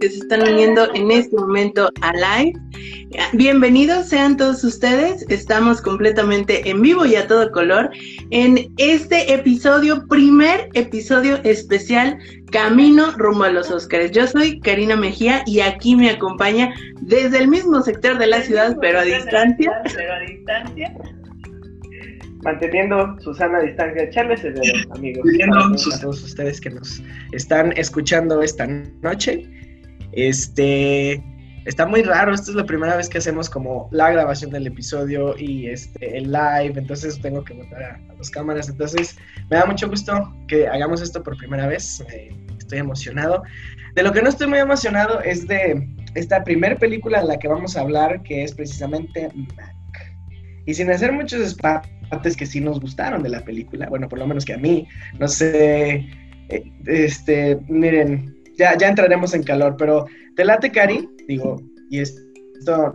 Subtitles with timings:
[0.00, 2.58] Que se están uniendo en este momento a live.
[3.32, 5.24] Bienvenidos sean todos ustedes.
[5.28, 7.90] Estamos completamente en vivo y a todo color
[8.30, 12.18] en este episodio, primer episodio especial
[12.52, 14.12] Camino rumbo a los Óscares.
[14.12, 18.76] Yo soy Karina Mejía y aquí me acompaña desde el mismo sector de la ciudad,
[18.80, 19.72] pero a distancia.
[19.94, 20.94] Pero a distancia.
[22.42, 24.42] Manteniendo su sana distancia, Charles
[24.90, 25.24] amigos.
[25.24, 28.66] Bienvenidos a todos ustedes que nos están escuchando esta
[29.02, 29.57] noche.
[30.12, 31.22] Este
[31.68, 35.36] está muy raro, esta es la primera vez que hacemos como la grabación del episodio
[35.38, 39.18] y este el live, entonces tengo que montar a, las cámaras, entonces
[39.50, 42.02] me da mucho gusto que hagamos esto por primera vez,
[42.58, 43.42] estoy emocionado.
[43.94, 47.48] De lo que no estoy muy emocionado es de esta primera película de la que
[47.48, 49.74] vamos a hablar, que es precisamente Mac.
[50.66, 54.26] Y sin hacer muchos partes que sí nos gustaron de la película, bueno, por lo
[54.26, 54.86] menos que a mí,
[55.18, 56.06] no sé,
[56.48, 60.04] eh, este, miren, ya, ya entraremos en calor, pero
[60.36, 62.92] te late, Cari, digo, y esto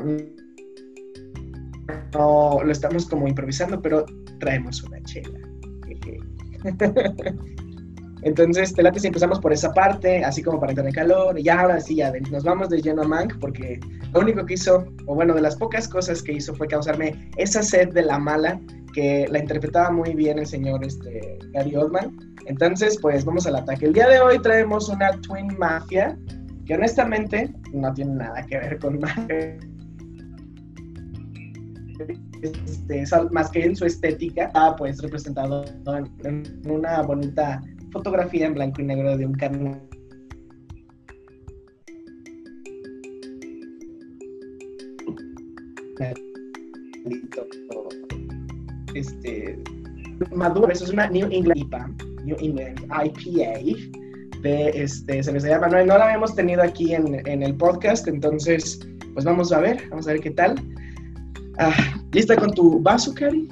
[2.14, 4.06] no lo estamos como improvisando, pero
[4.40, 5.40] traemos una chela.
[8.24, 11.44] Entonces, te late si empezamos por esa parte, así como para entrar en calor, y
[11.44, 13.82] ya ahora sí, ya nos vamos de lleno a Mank, porque
[14.14, 17.62] lo único que hizo, o bueno, de las pocas cosas que hizo fue causarme esa
[17.62, 18.62] sed de la mala,
[18.94, 22.18] que la interpretaba muy bien el señor este, Gary Oldman.
[22.46, 23.88] Entonces, pues vamos al ataque.
[23.88, 26.18] El día de hoy traemos una Twin Mafia,
[26.66, 29.58] que honestamente no tiene nada que ver con Mafia.
[32.42, 38.56] Este, más que en su estética, ah, pues representado en, en una bonita fotografía en
[38.56, 39.82] blanco y negro de un carnal.
[48.96, 49.60] Este,
[50.34, 51.90] maduro, eso es una New England IPA,
[52.24, 54.04] New England IPA
[54.42, 58.08] de este, se les llama, no, no la habíamos tenido aquí en, en, el podcast,
[58.08, 58.80] entonces,
[59.14, 60.56] pues vamos a ver, vamos a ver qué tal.
[61.58, 61.74] Ah,
[62.12, 63.48] ¿Lista con tu vaso, Cari?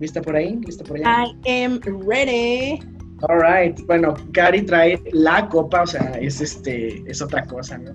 [0.00, 0.58] ¿Lista por ahí?
[0.64, 1.26] ¿Lista por allá?
[1.44, 2.80] I am ready.
[3.28, 3.78] All right.
[3.86, 7.92] Bueno, Cari trae la copa, o sea, es este, es otra cosa, ¿no?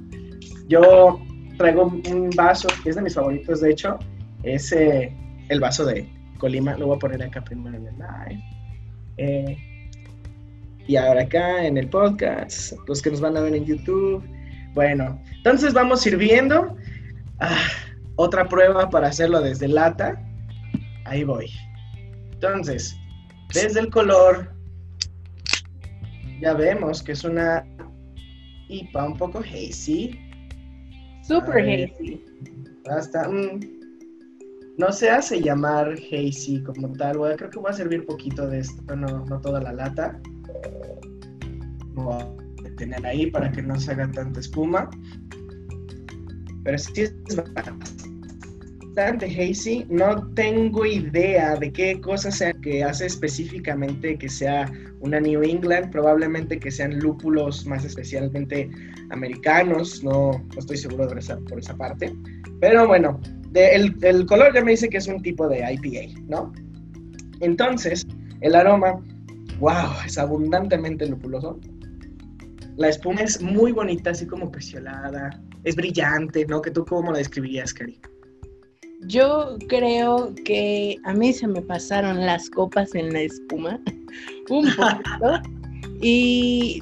[0.68, 1.20] Yo
[1.58, 3.98] traigo un vaso que es de mis favoritos, de hecho,
[4.44, 5.16] es eh,
[5.50, 6.08] el vaso de
[6.40, 6.76] Colima.
[6.78, 8.44] Lo voy a poner acá primero en el live.
[9.18, 9.58] Eh,
[10.88, 14.24] y ahora acá en el podcast, los que nos van a ver en YouTube.
[14.74, 16.76] Bueno, entonces vamos sirviendo.
[17.40, 17.68] Ah,
[18.16, 20.20] otra prueba para hacerlo desde lata.
[21.06, 21.52] Ahí voy.
[22.32, 22.96] Entonces,
[23.54, 24.52] desde el color,
[26.42, 27.64] ya vemos que es una
[28.68, 30.20] IPA un poco hazy.
[31.22, 31.84] Super Ay.
[31.84, 32.26] hazy.
[32.90, 33.79] Hasta, mm,
[34.80, 37.18] no se hace llamar hazy como tal.
[37.36, 40.18] Creo que voy a servir poquito de esto, no, no toda la lata.
[41.96, 44.90] Voy a tener ahí para que no se haga tanta espuma.
[46.64, 47.14] Pero sí es
[48.96, 49.86] bastante hazy.
[49.90, 55.92] No tengo idea de qué cosa sea que hace específicamente que sea una New England.
[55.92, 58.70] Probablemente que sean lúpulos más especialmente
[59.10, 60.02] americanos.
[60.06, 62.16] No, no estoy seguro de esa, por esa parte.
[62.62, 63.20] Pero bueno,
[63.54, 66.54] el, el color ya me dice que es un tipo de IPA, ¿no?
[67.40, 68.06] Entonces,
[68.42, 69.02] el aroma,
[69.60, 71.60] wow, es abundantemente lupuloso.
[72.78, 75.42] La espuma es muy bonita, así como peciolada.
[75.64, 76.62] Es brillante, ¿no?
[76.62, 78.00] ¿Que tú cómo la describirías, Cari?
[79.08, 83.80] Yo creo que a mí se me pasaron las copas en la espuma
[84.50, 85.42] un poquito
[86.02, 86.82] y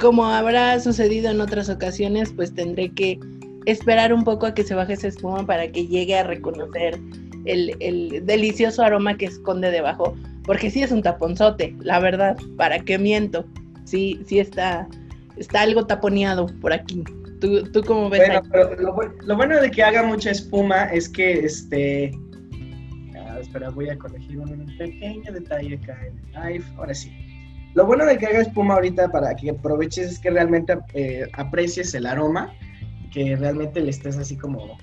[0.00, 3.18] como habrá sucedido en otras ocasiones, pues tendré que
[3.66, 6.98] esperar un poco a que se baje esa espuma para que llegue a reconocer
[7.44, 12.78] el, el delicioso aroma que esconde debajo, porque sí es un taponzote, la verdad, ¿para
[12.80, 13.44] qué miento?
[13.84, 14.88] Sí, sí está,
[15.36, 17.02] está algo taponeado por aquí.
[17.40, 18.20] ¿Tú, tú cómo ves?
[18.20, 18.48] Bueno, ahí?
[18.50, 22.12] pero lo, lo bueno de que haga mucha espuma es que, este...
[23.16, 26.64] ah, espera, voy a corregir un pequeño detalle acá en el live.
[26.76, 27.10] Ahora sí.
[27.74, 31.94] Lo bueno de que haga espuma ahorita para que aproveches es que realmente eh, aprecies
[31.94, 32.52] el aroma,
[33.12, 34.78] que realmente le estés así como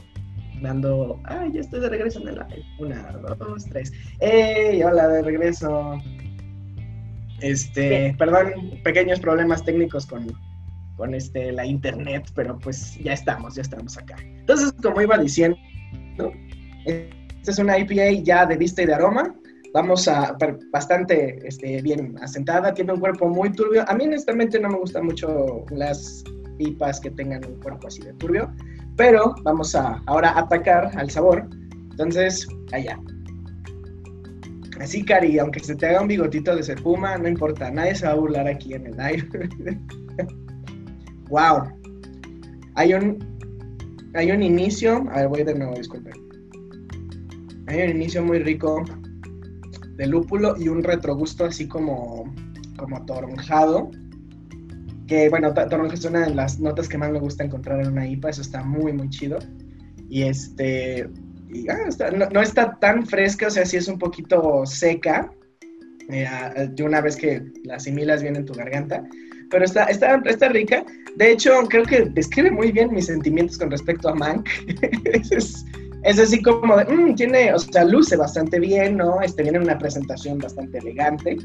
[0.62, 2.66] dando, ay, ya estoy de regreso en el live.
[2.80, 3.92] Una, dos, tres.
[4.20, 4.84] ¡Ey!
[4.84, 5.98] Hola, de regreso.
[7.42, 8.52] Este, perdón,
[8.84, 10.28] pequeños problemas técnicos con,
[10.98, 14.18] con este, la internet, pero pues ya estamos, ya estamos acá.
[14.22, 15.58] Entonces, como iba diciendo,
[16.86, 19.34] esta es una IPA ya de vista y de aroma.
[19.74, 20.36] Vamos a
[20.74, 23.86] bastante este, bien asentada, tiene un cuerpo muy turbio.
[23.88, 26.24] A mí honestamente no me gustan mucho las
[26.60, 28.54] pipas que tengan un cuerpo así de turbio,
[28.98, 31.48] pero vamos a ahora atacar al sabor.
[31.92, 33.00] Entonces, allá.
[34.80, 38.12] Así, Cari, aunque se te haga un bigotito de serpuma, no importa, nadie se va
[38.12, 39.80] a burlar aquí en el live.
[41.30, 41.64] wow.
[42.76, 43.18] Hay un,
[44.14, 46.14] hay un inicio, a ver, voy de nuevo, disculpen.
[47.68, 48.86] Hay un inicio muy rico
[49.98, 52.34] de lúpulo y un retrogusto así como,
[52.78, 53.92] como toronjado.
[55.10, 58.08] Que bueno, toronja es una de las notas que más me gusta encontrar en una
[58.08, 59.40] IPA, eso está muy, muy chido.
[60.08, 61.10] Y este,
[61.68, 65.32] ah, no, está tan fresca, o sea, sí es un poquito seca,
[66.10, 66.28] eh,
[66.72, 69.04] de una vez que la asimilas bien en tu garganta,
[69.50, 70.86] pero está, está, está rica.
[71.16, 74.48] De hecho, creo que describe muy bien mis sentimientos con respecto a Mank.
[75.32, 75.66] es,
[76.04, 79.22] es así como de, mm, tiene, o sea, luce bastante bien, ¿no?
[79.24, 81.36] Este viene una presentación bastante elegante.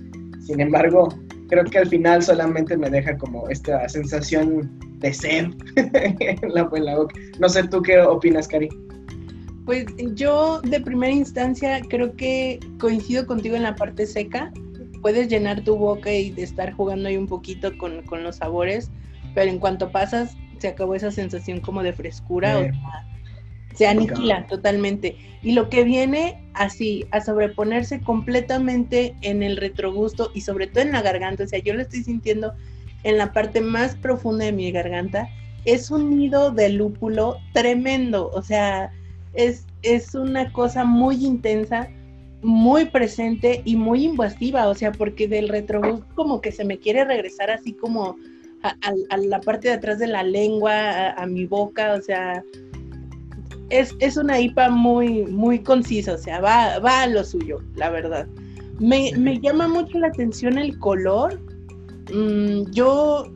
[0.45, 1.09] Sin embargo,
[1.49, 5.47] creo que al final solamente me deja como esta sensación de sed
[5.77, 7.15] en, la, boca.
[7.41, 8.69] No sé, ¿tú qué opinas, Cari?
[9.65, 14.53] Pues yo de primera instancia creo que coincido contigo en la parte seca.
[15.01, 18.91] Puedes llenar tu boca y estar jugando ahí un poquito con, con los sabores,
[19.35, 22.59] pero en cuanto pasas, se acabó esa sensación como de frescura.
[22.59, 23.14] O sea,
[23.75, 25.17] se aniquila totalmente.
[25.43, 30.93] Y lo que viene así, a sobreponerse completamente en el retrogusto y sobre todo en
[30.93, 32.53] la garganta, o sea, yo lo estoy sintiendo
[33.03, 35.29] en la parte más profunda de mi garganta,
[35.65, 38.91] es un nido de lúpulo tremendo, o sea,
[39.35, 41.89] es, es una cosa muy intensa,
[42.43, 47.05] muy presente y muy invasiva, o sea, porque del retrogusto como que se me quiere
[47.05, 48.17] regresar así como
[48.63, 52.43] a, la parte de atrás de la lengua, a mi boca, o sea,
[53.75, 58.27] es, una IPA muy, muy concisa, o sea, va, va a lo suyo, la verdad.
[58.79, 61.41] Me, llama mucho la atención el color.
[62.13, 63.33] Mm, yo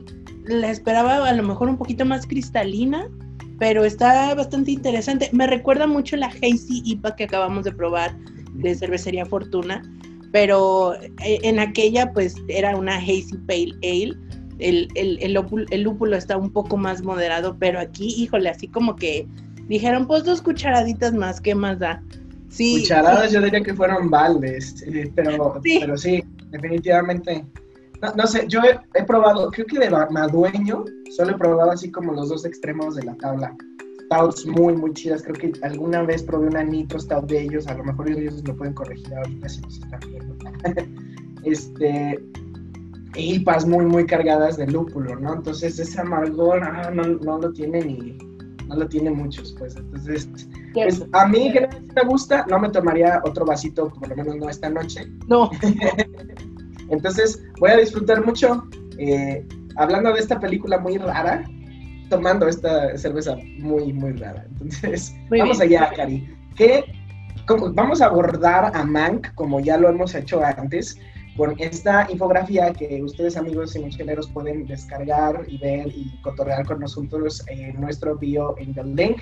[0.46, 3.08] la esperaba a lo mejor un poquito más cristalina,
[3.58, 5.28] pero está bastante interesante.
[5.32, 8.16] Me recuerda mucho la Hazy IPA que acabamos de probar
[8.54, 9.82] de Cervecería Fortuna,
[10.32, 10.94] pero
[11.24, 14.16] eh, en aquella pues era una Hazy Pale Ale.
[14.58, 19.24] El, el, el, lúpulo está un poco más moderado, pero aquí, híjole, así como que
[19.68, 22.02] Dijeron, pues dos cucharaditas más, ¿qué más da?
[22.48, 22.80] Sí.
[22.80, 24.82] Cucharadas yo diría que fueron baldes,
[25.14, 27.44] pero sí, pero sí definitivamente.
[28.16, 28.60] No, sé, yo
[28.94, 33.02] he, probado, creo que de Madueño, solo he probado así como los dos extremos de
[33.02, 33.56] la tabla.
[34.04, 35.22] Stouts muy, muy chidas.
[35.22, 37.66] Creo que alguna vez probé una Nitro Stout de ellos.
[37.66, 40.36] A lo mejor ellos me pueden corregir ahorita si nos están viendo.
[41.44, 42.18] este,
[43.16, 45.34] IPAs muy, muy cargadas de lúpulo, ¿no?
[45.34, 48.16] Entonces ese amargor ah, no, no lo tiene ni,
[48.68, 49.76] no lo tiene muchos, pues.
[49.76, 50.28] Entonces,
[50.74, 54.48] pues, a mí que me gusta, no me tomaría otro vasito, por lo menos no
[54.48, 55.06] esta noche.
[55.26, 55.50] No.
[56.90, 58.64] Entonces, voy a disfrutar mucho.
[58.98, 61.44] Eh, hablando de esta película muy rara,
[62.10, 64.46] tomando esta cerveza muy, muy rara.
[64.50, 66.28] Entonces, vamos allá, Cari.
[66.56, 66.84] ¿Qué,
[67.72, 70.98] vamos a abordar a Mank, como ya lo hemos hecho antes,
[71.38, 76.80] con esta infografía que ustedes amigos y ingenieros pueden descargar y ver y cotorrear con
[76.80, 79.18] nosotros en nuestro bio en el link.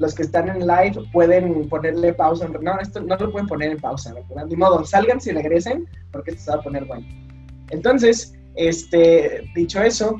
[0.00, 2.48] Los que están en live pueden ponerle pausa.
[2.48, 4.46] No, esto no lo pueden poner en pausa, ¿verdad?
[4.46, 7.06] Ni modo, salgan si regresen porque esto se va a poner bueno.
[7.70, 10.16] Entonces, este, dicho eso,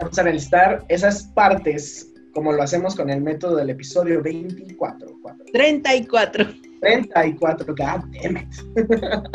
[0.00, 5.06] vamos a analizar esas partes como lo hacemos con el método del episodio 24.
[5.52, 6.46] 34.
[6.82, 8.48] 34, god damn it.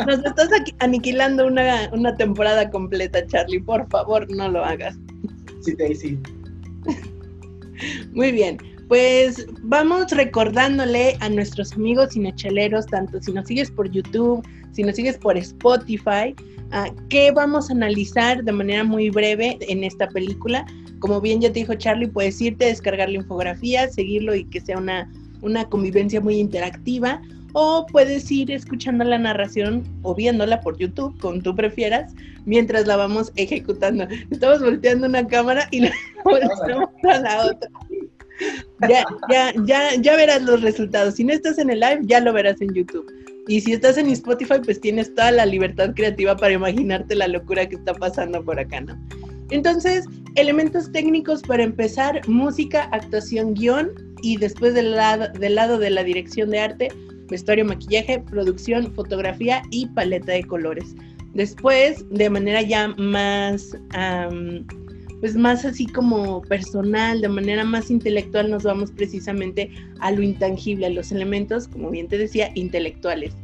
[0.06, 0.50] Nos estás
[0.80, 3.60] aniquilando una, una temporada completa, Charlie.
[3.60, 4.96] Por favor, no lo hagas.
[5.62, 6.18] Sí, Daisy.
[8.12, 8.58] Muy bien.
[8.88, 14.96] Pues vamos recordándole a nuestros amigos cinecheleros, tanto si nos sigues por YouTube, si nos
[14.96, 16.34] sigues por Spotify,
[16.72, 20.66] uh, que vamos a analizar de manera muy breve en esta película.
[21.00, 24.60] Como bien ya te dijo Charlie, puedes irte a descargar la infografía, seguirlo y que
[24.60, 25.10] sea una,
[25.42, 27.20] una convivencia muy interactiva
[27.52, 32.12] o puedes ir escuchando la narración o viéndola por YouTube, como tú prefieras,
[32.44, 34.06] mientras la vamos ejecutando.
[34.30, 35.92] Estamos volteando una cámara y la
[36.24, 37.70] volteamos a la otra.
[38.88, 41.14] Ya, ya, ya, ya verás los resultados.
[41.14, 43.12] Si no estás en el live, ya lo verás en YouTube.
[43.48, 47.66] Y si estás en Spotify, pues tienes toda la libertad creativa para imaginarte la locura
[47.66, 48.94] que está pasando por acá, ¿no?
[49.50, 53.90] Entonces, elementos técnicos para empezar, música, actuación, guion
[54.22, 56.88] y después del lado, del lado de la dirección de arte,
[57.28, 60.94] vestuario, maquillaje, producción, fotografía y paleta de colores.
[61.34, 63.76] Después, de manera ya más,
[65.20, 69.70] pues más así como personal, de manera más intelectual, nos vamos precisamente
[70.00, 73.34] a lo intangible, a los elementos, como bien te decía, intelectuales.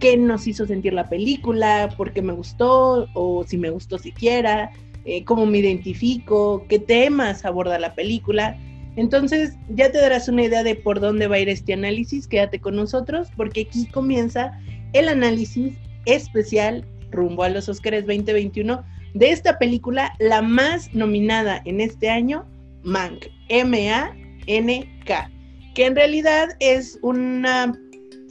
[0.00, 1.88] ¿Qué nos hizo sentir la película?
[1.96, 3.06] ¿Por qué me gustó?
[3.14, 4.72] ¿O si me gustó siquiera?
[5.04, 6.66] Eh, ¿Cómo me identifico?
[6.68, 8.58] ¿Qué temas aborda la película?
[8.96, 12.26] Entonces ya te darás una idea de por dónde va a ir este análisis.
[12.26, 14.52] Quédate con nosotros porque aquí comienza
[14.92, 18.84] el análisis especial rumbo a los Oscars 2021
[19.14, 22.46] de esta película, la más nominada en este año,
[22.82, 25.30] Mank, M-A-N-K,
[25.74, 27.78] que en realidad es una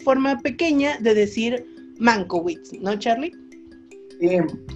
[0.03, 1.65] forma pequeña de decir
[1.99, 3.31] Mankowitz, ¿no, Charlie?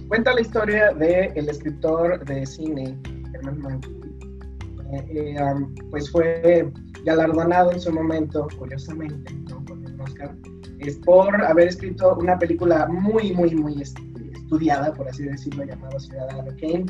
[0.08, 2.96] cuenta la historia del escritor de cine,
[3.34, 4.05] Herman Mankiewicz.
[4.92, 5.36] Eh, eh,
[5.90, 6.72] pues fue
[7.04, 9.64] galardonado en su momento, curiosamente, ¿no?
[9.64, 10.34] con el Oscar,
[10.78, 16.50] es por haber escrito una película muy, muy, muy estudiada, por así decirlo, llamada Ciudadano
[16.60, 16.86] Kane.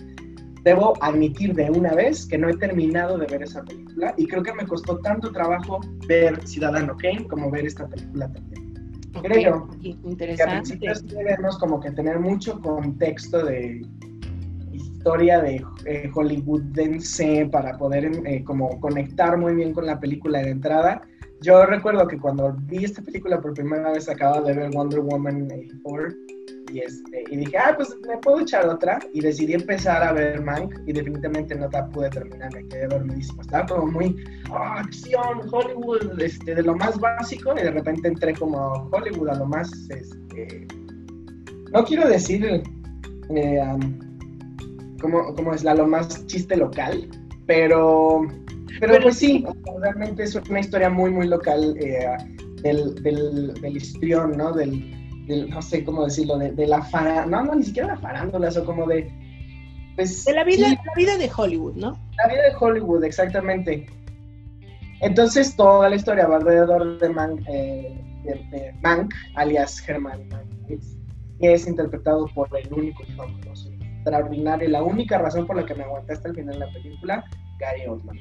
[0.63, 4.43] Debo admitir de una vez que no he terminado de ver esa película y creo
[4.43, 8.75] que me costó tanto trabajo ver Ciudadano Kane como ver esta película también.
[9.23, 10.79] creo interesante.
[10.79, 13.87] que debemos como que tener mucho contexto de
[15.07, 20.51] historia de eh, hollywoodense para poder eh, como conectar muy bien con la película de
[20.51, 21.01] entrada
[21.43, 25.45] yo recuerdo que cuando vi esta película por primera vez acababa de ver Wonder Woman
[25.45, 26.09] 84
[26.73, 30.43] y, este, y dije, ah, pues me puedo echar otra y decidí empezar a ver
[30.43, 33.41] Mank y definitivamente no la pude terminar, me quedé dormidísimo.
[33.43, 34.17] Estaba como muy,
[34.51, 39.35] oh, acción, Hollywood, este, de lo más básico y de repente entré como Hollywood a
[39.37, 40.67] lo más, este,
[41.73, 43.61] no quiero decir eh,
[45.07, 47.09] como, como es la, lo más chiste local,
[47.47, 48.27] pero
[48.81, 49.45] pero, pues sí,
[49.81, 52.07] realmente es una historia muy, muy local eh,
[52.63, 54.53] del, del, del histrión, ¿no?
[54.53, 57.97] Del, del, no sé cómo decirlo, de, de la farándula, no, no, ni siquiera la
[57.97, 59.11] farándula, eso como de...
[59.95, 61.99] Pues, de la vida, la vida de Hollywood, ¿no?
[62.19, 63.87] La vida de Hollywood, exactamente.
[65.01, 70.35] Entonces toda la historia va alrededor de Mank, eh, de, Mank alias Mank,
[71.39, 73.71] que es interpretado por el único y famoso,
[74.07, 77.25] extraordinario, la única razón por la que me aguanté hasta el final de la película,
[77.59, 78.19] Gary Oldman.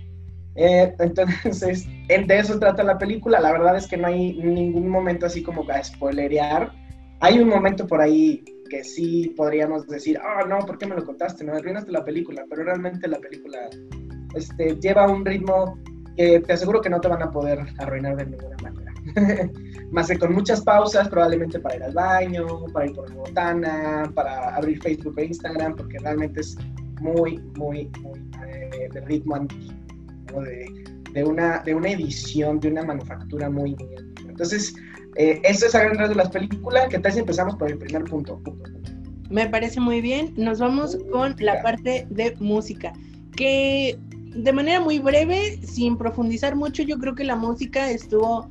[0.55, 3.39] Eh, entonces, de eso trata la película.
[3.39, 6.71] La verdad es que no hay ningún momento así como a spoilerear.
[7.19, 11.05] Hay un momento por ahí que sí podríamos decir, oh no, ¿por qué me lo
[11.05, 11.43] contaste?
[11.43, 13.69] No arruinaste la película, pero realmente la película
[14.33, 15.77] este, lleva un ritmo
[16.17, 18.84] que te aseguro que no te van a poder arruinar de ninguna manera.
[19.91, 24.11] Más que con muchas pausas, probablemente para ir al baño, para ir por la botana,
[24.13, 26.57] para abrir Facebook e Instagram, porque realmente es
[27.01, 29.85] muy, muy, muy eh, de ritmo antiguo
[31.13, 33.75] de, una, de una edición, de una manufactura muy,
[34.27, 34.75] Entonces,
[35.15, 36.87] eh, eso es a gran de las películas.
[36.89, 38.41] ¿Qué tal si empezamos por el primer punto?
[39.29, 40.33] Me parece muy bien.
[40.35, 42.93] Nos vamos con la parte de música,
[43.35, 43.97] que
[44.35, 48.49] de manera muy breve, sin profundizar mucho, yo creo que la música estuvo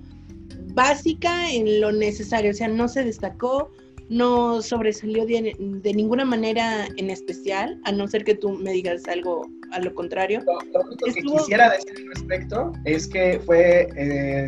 [0.74, 3.70] básica en lo necesario, o sea, no se destacó,
[4.08, 5.54] no sobresalió de,
[5.94, 10.40] ninguna manera en especial, a no ser que tú me digas algo a lo contrario.
[10.44, 14.46] Lo, único que quisiera decir al respecto es que fue eh,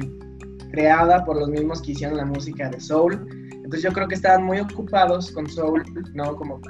[0.72, 3.14] creada por los mismos que hicieron la música de Soul.
[3.52, 5.82] Entonces yo creo que estaban muy ocupados con Soul,
[6.14, 6.36] ¿no?
[6.36, 6.60] Como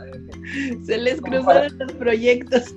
[0.85, 2.75] Se les cruzaron los proyectos.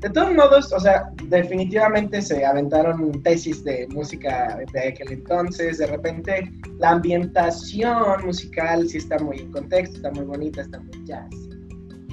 [0.00, 5.78] De todos modos, o sea, definitivamente se aventaron tesis de música de aquel entonces.
[5.78, 11.04] De repente, la ambientación musical sí está muy en contexto, está muy bonita, está muy
[11.06, 11.30] jazz,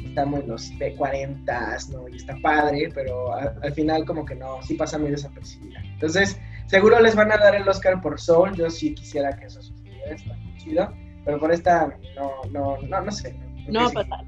[0.05, 2.08] está muy los de 40 ¿no?
[2.08, 5.81] Y está padre, pero al, final, como que no, sí pasa muy desapercibida.
[5.84, 8.55] Entonces, seguro les van a dar el Oscar por Soul.
[8.55, 10.93] Yo sí quisiera que eso sucediera, está muy chido.
[11.25, 13.36] Pero por esta, no, no, no, no sé.
[13.67, 14.25] No va a pasar.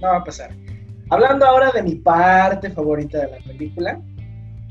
[0.00, 0.63] No va a pasar.
[1.10, 4.00] Hablando ahora de mi parte favorita de la película,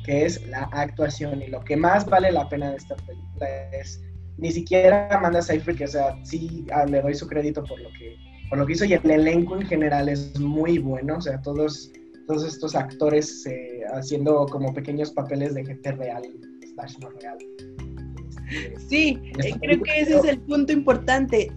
[0.03, 1.41] que es la actuación.
[1.41, 4.01] Y lo que más vale la pena de esta película es
[4.37, 7.89] ni siquiera Amanda Seyfried, que o sea, sí ah, le doy su crédito por lo
[7.89, 8.17] que
[8.49, 11.91] por lo que hizo y el elenco en general es muy bueno, o sea, todos
[12.27, 16.23] todos estos actores eh, haciendo como pequeños papeles de gente real,
[16.73, 17.37] slash no real.
[18.87, 21.51] Sí, eh, creo que ese es el punto importante.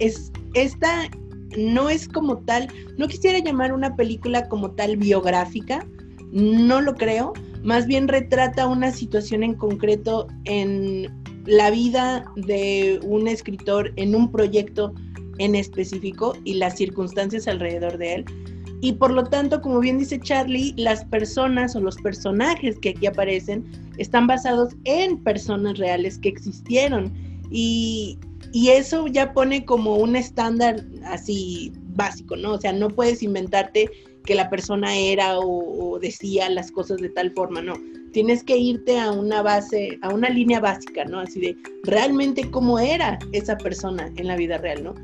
[0.00, 1.08] es, esta
[1.56, 2.68] no es como tal,
[2.98, 5.86] no quisiera llamar una película como tal biográfica,
[6.32, 7.32] no lo creo,
[7.62, 11.08] más bien retrata una situación en concreto en
[11.46, 14.94] la vida de un escritor en un proyecto
[15.38, 18.24] en específico y las circunstancias alrededor de él.
[18.80, 23.06] Y por lo tanto, como bien dice Charlie, las personas o los personajes que aquí
[23.06, 23.64] aparecen
[23.98, 27.12] están basados en personas reales que existieron.
[27.48, 28.18] Y
[28.52, 32.52] Y eso ya pone como un estándar así básico, ¿no?
[32.52, 33.90] O sea, no puedes inventarte
[34.24, 37.74] que la persona era o, decía las cosas de tal forma, no.
[38.12, 41.20] Tienes que irte a una base, a una línea básica, ¿no?
[41.20, 44.94] Así de realmente cómo era esa persona en la vida real, ¿no?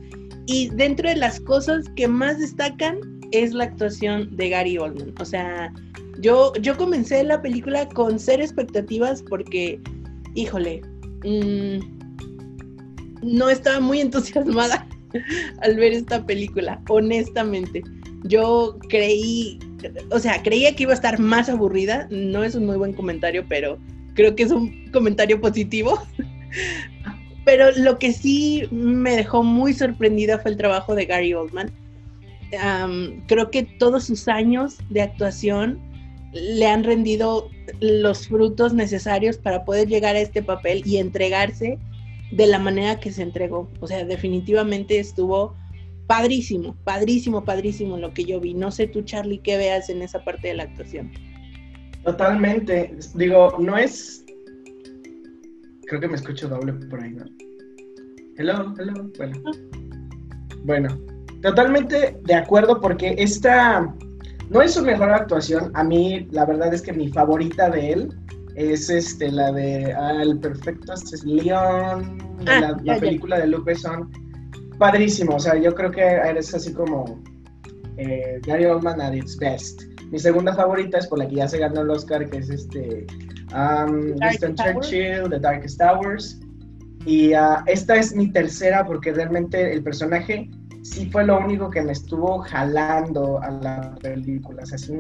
[0.47, 3.01] Y dentro de las cosas que más destacan
[3.33, 5.15] es la actuación de Gary Oldman.
[5.21, 5.73] O sea,
[6.21, 9.81] yo, yo comencé la película con ser expectativas porque,
[10.35, 10.83] híjole,
[11.25, 11.98] mmm,
[13.23, 14.87] no estaba muy entusiasmada
[15.63, 17.83] al ver esta película, honestamente.
[18.25, 19.59] Yo creí,
[20.11, 22.09] o sea, creía que iba a estar más aburrida.
[22.11, 23.79] No es un muy buen comentario, pero
[24.15, 26.03] creo que es un comentario positivo.
[27.45, 31.73] pero lo que sí me dejó muy sorprendida fue el trabajo de Gary Oldman.
[33.27, 35.81] creo que todos sus años de actuación
[36.35, 37.49] le han rendido
[37.81, 41.79] los frutos necesarios para poder llegar a este papel y entregarse
[42.31, 43.71] de la manera que se entregó.
[43.81, 45.55] O sea, definitivamente estuvo
[46.07, 48.55] padrísimo, padrísimo, padrísimo lo que yo vi.
[48.55, 51.13] No sé tú, Charlie, qué veas en esa parte de la actuación.
[52.05, 52.97] Totalmente.
[53.15, 54.25] Digo, no es.
[55.87, 57.25] Creo que me escucho doble por ahí, ¿no?
[58.37, 59.11] Hello, hello.
[59.17, 59.43] Bueno.
[60.65, 60.89] Bueno,
[61.43, 63.95] totalmente de acuerdo porque esta
[64.51, 65.71] no es su mejor actuación.
[65.75, 68.09] A mí, la verdad es que mi favorita de él
[68.59, 70.93] es este, la de ah, El Perfecto
[71.25, 74.11] León, ah, la, película de Luke Besson.
[74.79, 77.23] Padrísimo, o sea, yo creo que eres así como
[77.97, 79.83] eh, Gary Oldman at its best.
[80.11, 83.07] Mi segunda favorita es por la que ya se ganó el Oscar, que es este
[83.55, 86.41] um, Winston Churchill, The Darkest Hours.
[87.07, 90.51] Y uh, esta es mi tercera porque realmente el personaje
[90.83, 94.63] sí fue lo único que me estuvo jalando a la película.
[94.63, 94.95] O sea, sí,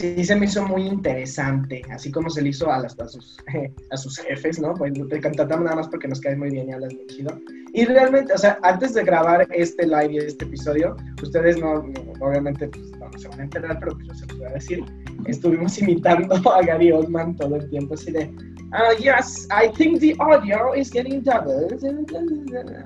[0.00, 3.36] sí se me hizo muy interesante, así como se le hizo a, las, a, sus,
[3.90, 4.74] a sus jefes, ¿no?
[4.74, 7.38] Pues te cantamos nada más porque nos cae muy bien y hablas muy chido.
[7.72, 11.84] Y realmente, o sea, antes de grabar este live y este episodio, ustedes no,
[12.20, 14.84] obviamente, pues no, se van a enterar, pero pues yo se los voy a decir,
[15.26, 20.16] estuvimos imitando a Gary Oldman todo el tiempo, así de, uh, yes, I think the
[20.18, 21.68] audio is getting double.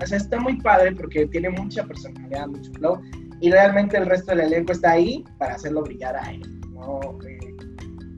[0.03, 3.01] O sea, está muy padre porque tiene mucha personalidad, mucho flow,
[3.41, 6.64] y realmente el resto del elenco está ahí para hacerlo brillar a él.
[7.27, 7.39] Eh,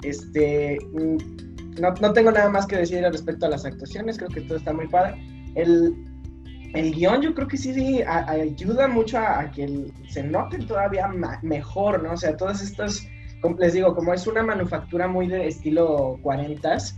[0.02, 4.42] este, mm, no, no, tengo nada más que decir respecto a las actuaciones, creo que
[4.42, 5.16] todo está muy padre.
[5.54, 5.94] El,
[6.74, 11.08] el guion yo creo que sí, ayuda mucho a, que se noten todavía
[11.42, 12.12] mejor, ¿no?
[12.12, 13.06] O sea, todas estas,
[13.58, 16.94] les digo, como es una manufactura muy de estilo 40s,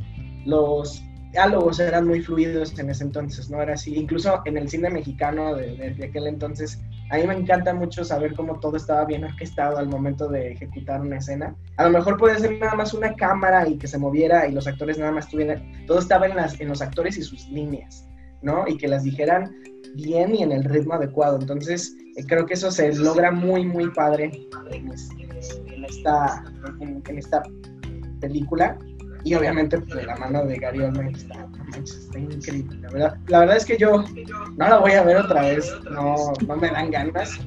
[0.46, 1.02] los
[1.33, 3.61] diálogos eran muy fluidos en ese entonces, ¿no?
[3.62, 8.05] Era así, incluso en el cine mexicano de aquel entonces a mí me encanta mucho
[8.05, 11.55] saber cómo todo estaba bien orquestado al momento de ejecutar una escena.
[11.77, 14.66] A lo mejor puede ser nada más una cámara y que se moviera y los
[14.66, 18.07] actores nada más estuvieran, todo estaba en, las, en los actores y sus líneas,
[18.42, 18.66] ¿no?
[18.68, 19.55] Y que las dijeran
[19.94, 21.38] bien y en el ritmo adecuado.
[21.40, 24.31] Entonces, eh, creo que eso se logra muy, muy padre
[24.71, 26.44] en, esta,
[26.81, 27.42] en esta
[28.21, 28.79] película
[29.24, 31.46] y obviamente pues, de la mano de Gary Oldman está,
[31.83, 32.78] está increíble.
[32.81, 34.04] La verdad, la verdad es que yo
[34.57, 37.40] no la voy a ver otra vez, no, no me dan ganas,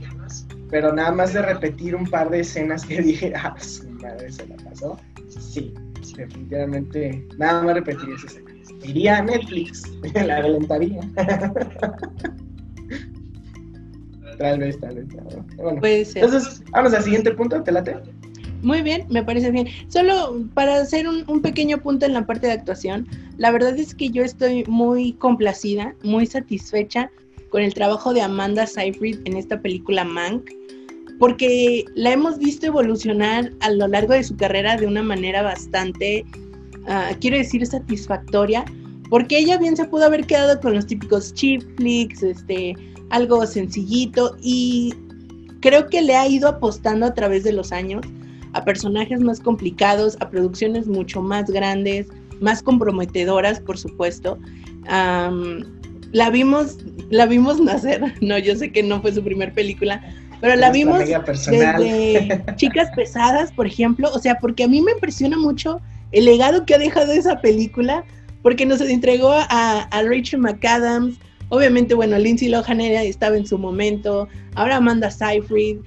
[0.69, 4.47] pero nada más de repetir un par de escenas que dije, ah, su madre se
[4.47, 5.73] la pasó, sí,
[6.15, 8.51] definitivamente, nada más repetir esa escena.
[8.83, 9.83] Iría a Netflix,
[10.25, 11.01] la adelantaría.
[14.39, 15.07] tal vez, tal vez.
[15.57, 16.23] Bueno, Puede ser.
[16.23, 17.97] Entonces, vamos al siguiente punto, ¿te late?
[18.61, 19.67] Muy bien, me parece bien.
[19.87, 24.09] Solo para hacer un, pequeño punto en la parte de actuación, la verdad es que
[24.09, 27.09] yo estoy muy complacida, muy satisfecha
[27.49, 30.49] con el trabajo de Amanda Seyfried en esta película Mank,
[31.19, 36.23] porque la hemos visto evolucionar a lo largo de su carrera de una manera bastante,
[36.87, 38.63] ah, quiero decir, satisfactoria,
[39.09, 42.75] porque ella bien se pudo haber quedado con los típicos cheap flicks, este,
[43.09, 44.93] algo sencillito, y
[45.61, 48.05] creo que le ha ido apostando a través de los años
[48.53, 52.07] a personajes más complicados, a producciones mucho más grandes,
[52.39, 54.37] más comprometedoras, por supuesto.
[54.85, 56.77] la vimos,
[57.09, 60.01] la vimos nacer, no, yo sé que no fue su primer película,
[60.41, 65.37] pero la vimos desde Chicas Pesadas, por ejemplo, o sea, porque a mí me impresiona
[65.37, 65.79] mucho
[66.11, 68.03] el legado que ha dejado esa película,
[68.41, 71.17] porque nos entregó a, a Rachel McAdams,
[71.49, 75.77] obviamente, bueno, Lindsay Lohan estaba en su momento, ahora Amanda Seyfried,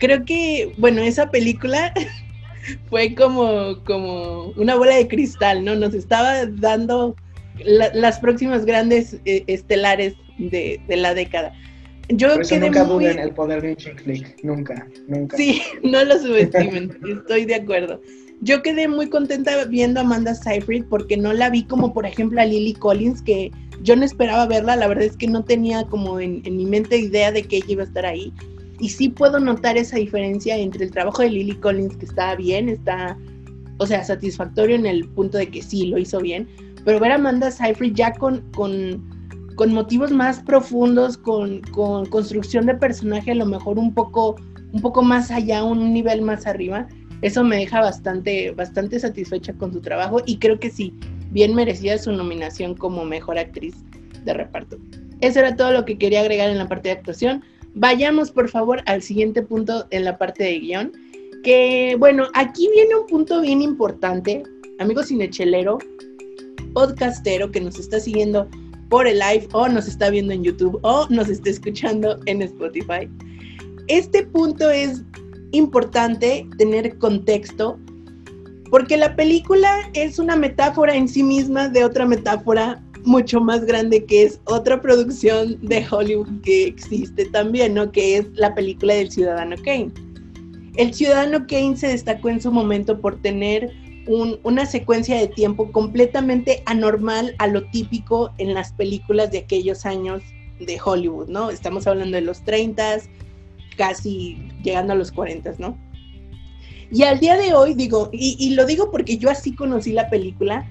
[0.00, 1.92] creo que, bueno, esa película
[2.90, 5.76] fue como, como una bola de cristal, ¿no?
[5.76, 7.14] Nos estaba dando
[7.64, 11.52] las próximas grandes eh, estelares de, la década.
[12.08, 13.06] Yo Por nunca muy...
[13.06, 15.36] en el poder de un chick flick, nunca, nunca.
[15.36, 18.00] Sí, no lo subestimen, estoy de acuerdo.
[18.40, 22.40] Yo quedé muy contenta viendo a Amanda Seyfried porque no la vi como, por ejemplo,
[22.40, 26.18] a Lily Collins, que yo no esperaba verla, la verdad es que no tenía como
[26.18, 28.32] en, en mi mente idea de que ella iba a estar ahí.
[28.80, 32.68] Y sí puedo notar esa diferencia entre el trabajo de Lily Collins, que está bien,
[32.68, 33.16] está,
[33.78, 36.48] o sea, satisfactorio en el punto de que sí, lo hizo bien,
[36.84, 39.04] pero ver a Amanda Seyfried ya con, con,
[39.56, 44.36] con motivos más profundos, con, con, construcción de personaje a lo mejor un poco,
[44.72, 46.88] un poco más allá, un nivel más arriba,
[47.22, 50.94] eso me deja bastante, bastante satisfecha con su trabajo y creo que sí,
[51.30, 53.74] bien merecía su nominación como mejor actriz
[54.24, 54.78] de reparto.
[55.20, 57.44] Eso era todo lo que quería agregar en la parte de actuación.
[57.74, 60.92] Vayamos por favor al siguiente punto en la parte de guion,
[61.44, 64.42] que bueno, aquí viene un punto bien importante,
[64.78, 65.78] amigo cinechelero,
[66.74, 68.48] podcastero que nos está siguiendo
[68.88, 73.08] por el live o nos está viendo en YouTube o nos está escuchando en Spotify.
[73.86, 75.02] Este punto es
[75.52, 77.78] importante tener contexto
[78.70, 84.04] porque la película es una metáfora en sí misma de otra metáfora mucho más grande
[84.04, 87.90] que es otra producción de Hollywood que existe también, ¿no?
[87.90, 89.90] Que es la película del Ciudadano Kane.
[90.76, 93.72] El Ciudadano Kane se destacó en su momento por tener
[94.42, 100.22] una secuencia de tiempo completamente anormal a lo típico en las películas de aquellos años
[100.58, 101.50] de Hollywood, ¿no?
[101.50, 102.98] Estamos hablando de los 30,
[103.76, 105.78] casi llegando a los 40, ¿no?
[106.90, 110.10] Y al día de hoy, digo, y, y lo digo porque yo así conocí la
[110.10, 110.66] película,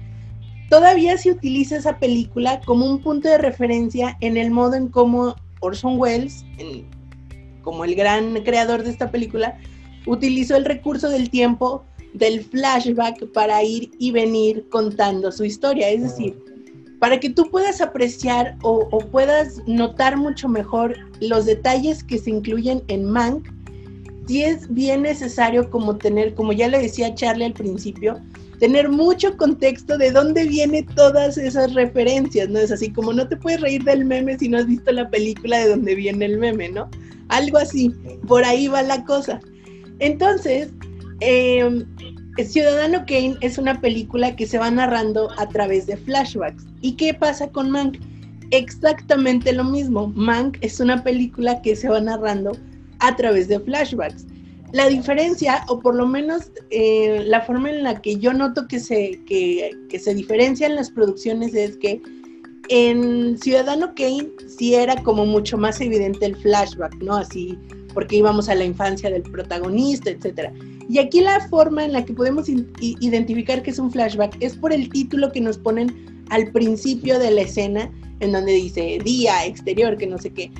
[0.70, 5.34] todavía se utiliza esa película como un punto de referencia en el modo en cómo
[5.60, 6.46] Orson Welles,
[7.62, 9.58] como el gran creador de esta película,
[10.06, 15.90] utilizó el recurso del tiempo del flashback para ir y venir contando su historia.
[15.90, 16.38] Es decir,
[17.00, 22.82] para que tú puedas apreciar o, puedas notar mucho mejor los detalles que se incluyen
[22.86, 23.48] en Mank,
[24.26, 28.20] sí es bien necesario como tener, como ya le decía Charlie al principio,
[28.60, 32.58] tener mucho contexto de dónde vienen todas esas referencias, ¿no?
[32.58, 35.58] Es así como no te puedes reír del meme si no has visto la película
[35.58, 36.88] de dónde viene el meme, ¿no?
[37.28, 37.90] Algo así,
[38.28, 39.40] por ahí va la cosa.
[39.98, 40.68] Entonces,
[41.20, 41.84] eh,
[42.44, 46.64] Ciudadano Kane es una película que se va narrando a través de flashbacks.
[46.82, 47.98] ¿Y qué pasa con Mank?
[48.50, 50.08] Exactamente lo mismo.
[50.08, 52.52] Mank es una película que se va narrando
[52.98, 54.26] a través de flashbacks.
[54.72, 58.78] La diferencia, o por lo menos eh, la forma en la que yo noto que
[58.78, 62.00] se, que, que se diferencian las producciones es que
[62.68, 67.16] en Ciudadano Kane sí era como mucho más evidente el flashback, ¿no?
[67.16, 67.58] Así,
[67.92, 70.52] porque íbamos a la infancia del protagonista, etcétera.
[70.88, 74.72] Y aquí la forma en la que podemos identificar que es un flashback es por
[74.72, 79.96] el título que nos ponen al principio de la escena, en donde dice día, exterior,
[79.96, 80.52] que no sé qué.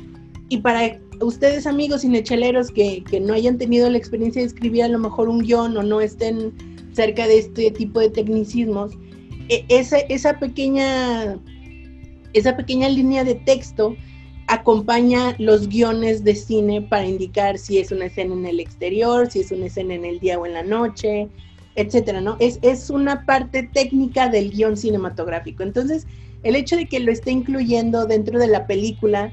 [0.49, 4.88] Y para ustedes amigos cinecheleros que, que no hayan tenido la experiencia de escribir a
[4.88, 6.52] lo mejor un guion o no estén
[6.92, 8.92] cerca de este tipo de tecnicismos,
[9.48, 11.38] e, esa, esa, pequeña,
[12.33, 13.96] esa pequeña línea de texto
[14.48, 19.40] acompaña los guiones de cine para indicar si es una escena en el exterior, si
[19.40, 21.28] es una escena en el día o en la noche,
[21.76, 22.37] etcétera, ¿no?
[22.40, 25.62] Es, es una parte técnica del guion cinematográfico.
[25.62, 26.06] Entonces,
[26.42, 29.33] el hecho de que lo esté incluyendo dentro de la película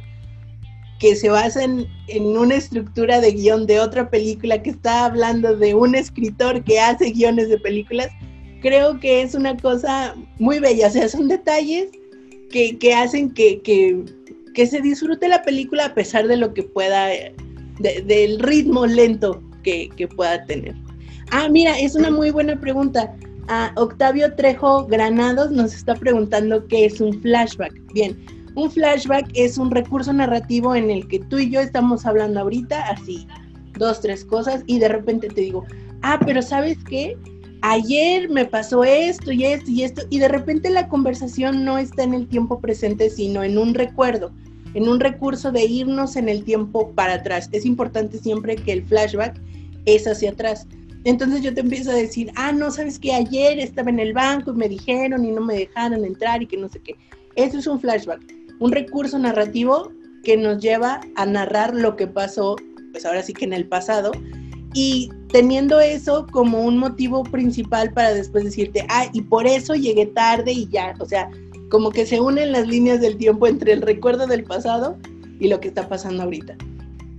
[1.00, 1.88] que se basa en,
[2.38, 7.12] una estructura de guion de otra película que está hablando de un escritor que hace
[7.12, 8.10] guiones de películas,
[8.62, 10.88] creo que es una cosa muy bella.
[10.88, 11.90] O sea, son detalles
[12.50, 17.10] que, hacen que, que, se disfrute la película a pesar de lo que pueda,
[17.80, 20.76] del ritmo lento que, pueda tener.
[21.32, 23.14] Ah, mira, es una muy buena pregunta.
[23.50, 27.74] Ah, Octavio Trejo Granados nos está preguntando qué es un flashback.
[27.94, 28.18] Bien,
[28.58, 32.90] un flashback es un recurso narrativo en el que tú y yo estamos hablando ahorita,
[32.90, 33.28] así,
[33.78, 35.64] dos, tres cosas, y de repente te digo,
[36.02, 37.16] ah, pero ¿sabes qué?
[37.62, 42.02] Ayer me pasó esto y esto y esto, y de repente la conversación no está
[42.02, 44.32] en el tiempo presente, sino en un recuerdo,
[44.74, 47.50] en un recurso de irnos en el tiempo para atrás.
[47.52, 49.40] Es importante siempre que el flashback
[49.86, 50.66] es hacia atrás.
[51.04, 54.50] Entonces yo te empiezo a decir, ah, no, sabes que ayer estaba en el banco
[54.50, 56.96] y me dijeron y no me dejaron entrar y que no sé qué.
[57.36, 59.92] Eso es un flashback un recurso narrativo
[60.24, 62.56] que nos lleva a narrar lo que pasó,
[62.92, 64.12] pues ahora sí que en el pasado,
[64.74, 70.06] y teniendo eso como un motivo principal para después decirte, ah, y por eso llegué
[70.08, 71.30] tarde y ya, o sea,
[71.70, 74.98] como que se unen las líneas del tiempo entre el recuerdo del pasado
[75.40, 76.58] y lo que está pasando ahorita.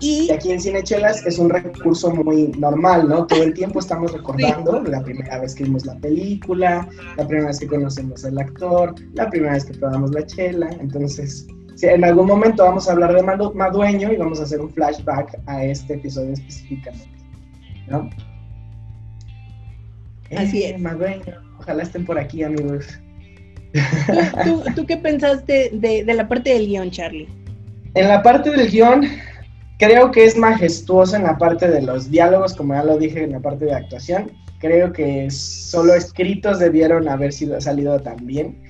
[0.00, 3.26] Y aquí en Cinechelas es un recurso muy normal, ¿no?
[3.26, 7.58] Todo el tiempo estamos recordando la primera vez que vimos la película, la primera vez
[7.58, 10.70] que conocemos al actor, la primera vez que probamos la chela.
[10.80, 11.48] Entonces,
[11.82, 15.64] en algún momento vamos a hablar de Madueño y vamos a hacer un flashback a
[15.64, 17.10] este episodio específicamente,
[17.88, 18.08] ¿no?
[20.36, 20.80] Así eh, es.
[20.80, 22.86] Madueño, ojalá estén por aquí, amigos.
[24.44, 27.28] ¿Tú, tú, qué pensaste de, de, la parte del guion, Charlie?
[27.94, 29.02] En la parte del guion,
[29.78, 33.32] creo que es majestuoso en la parte de los diálogos, como ya lo dije en
[33.32, 34.32] la parte de actuación.
[34.58, 38.60] Creo que solo escritos debieron haber sido, salido también.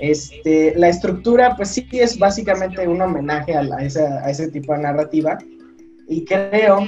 [0.00, 4.80] Este, la estructura, pues sí es básicamente un homenaje a, a, a ese tipo de
[4.80, 5.38] narrativa.
[6.08, 6.80] Y creo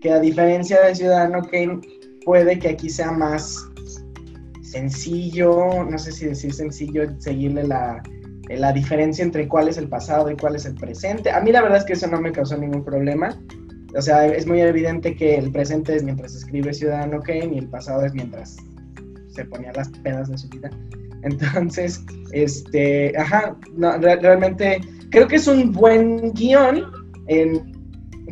[0.00, 1.80] que a diferencia de Ciudadano Kane,
[2.24, 3.66] puede que aquí sea más
[4.62, 8.02] sencillo, no sé si decir sencillo, seguirle la,
[8.56, 11.30] la diferencia entre cuál es el pasado y cuál es el presente.
[11.30, 13.38] A mí la verdad es que eso no me causó ningún problema.
[13.96, 17.68] O sea, es muy evidente que el presente es mientras escribe Ciudadano Kane y el
[17.68, 18.56] pasado es mientras
[19.28, 20.70] se ponía las pedas de su vida.
[21.22, 26.84] Entonces, este, ajá, no, realmente creo que es un buen guion.
[27.26, 27.78] En,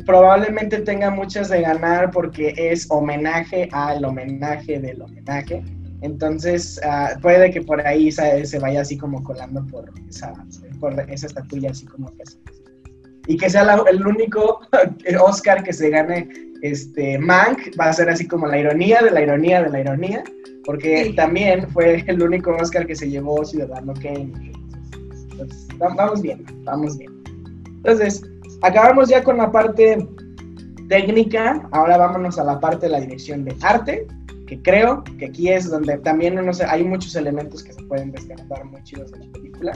[0.07, 5.63] probablemente tenga muchas de ganar porque es homenaje al homenaje del homenaje.
[6.01, 10.33] Entonces, uh, puede que por ahí se, se, vaya así como colando por esa,
[10.79, 12.25] por esa estatuilla, así como que.
[13.27, 14.61] Y que sea la, el único
[15.21, 16.29] Oscar que se gane
[16.63, 20.25] este Mank, va a ser así como la ironía de la ironía de la ironía,
[20.65, 21.15] porque sí.
[21.15, 24.33] también fue el único Oscar que se llevó Ciudadano Kane.
[25.33, 27.13] Entonces, vamos bien, vamos bien.
[27.79, 28.23] Entonces,
[28.63, 30.07] acabamos ya con la parte
[30.89, 34.07] técnica, ahora vámonos a la parte de la dirección de arte
[34.49, 38.11] que creo que aquí es donde también no sé, hay muchos elementos que se pueden
[38.11, 39.73] descartar muy chidos de la película.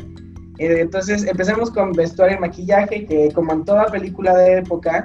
[0.59, 5.03] Eh, entonces, empecemos con vestuario y maquillaje, que como en toda película de época,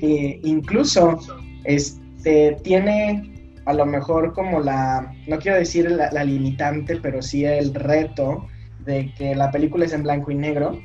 [0.00, 1.20] que incluso
[1.62, 7.44] este, tiene a lo mejor como la, no quiero decir la, la limitante, pero sí
[7.44, 8.46] el reto
[8.84, 10.78] de que la película es en blanco y negro.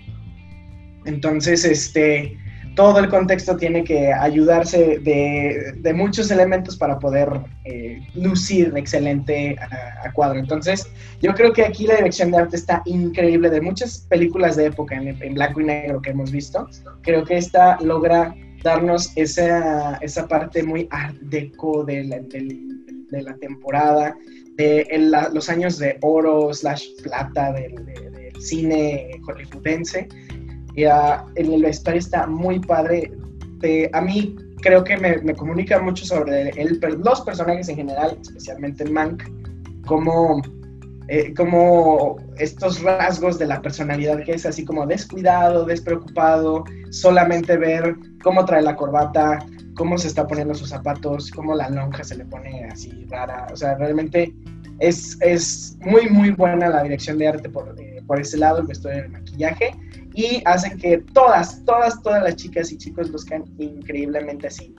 [1.05, 2.37] Entonces, este,
[2.75, 7.29] todo el contexto tiene que ayudarse de, muchos elementos para poder
[7.65, 10.39] eh, lucir excelente a, a, cuadro.
[10.39, 10.87] Entonces,
[11.21, 13.49] yo creo que aquí la dirección de arte está increíble.
[13.49, 16.67] De muchas películas de época en, en blanco y negro que hemos visto,
[17.01, 22.59] creo que esta logra darnos esa, esa parte muy art deco de la, de,
[23.09, 24.17] de la temporada,
[24.55, 30.07] de la, los años de oro slash plata del, del cine hollywoodense
[30.75, 33.11] ya en el vestuario está muy padre.
[33.59, 38.17] De, a mí creo que me, me comunica mucho sobre el, los personajes en general,
[38.21, 39.23] especialmente el Mank,
[39.85, 40.41] como,
[41.07, 47.95] eh, como estos rasgos de la personalidad que es así como descuidado, despreocupado, solamente ver
[48.23, 49.39] cómo trae la corbata,
[49.75, 53.47] cómo se está poniendo sus zapatos, cómo la lonja se le pone así rara.
[53.51, 54.33] O sea, realmente
[54.79, 58.65] es, es muy, muy buena la dirección de arte por, eh, por ese lado, el
[58.65, 59.71] vestuario del maquillaje
[60.15, 64.73] y hacen que todas, todas, todas las chicas y chicos luzcan increíblemente así,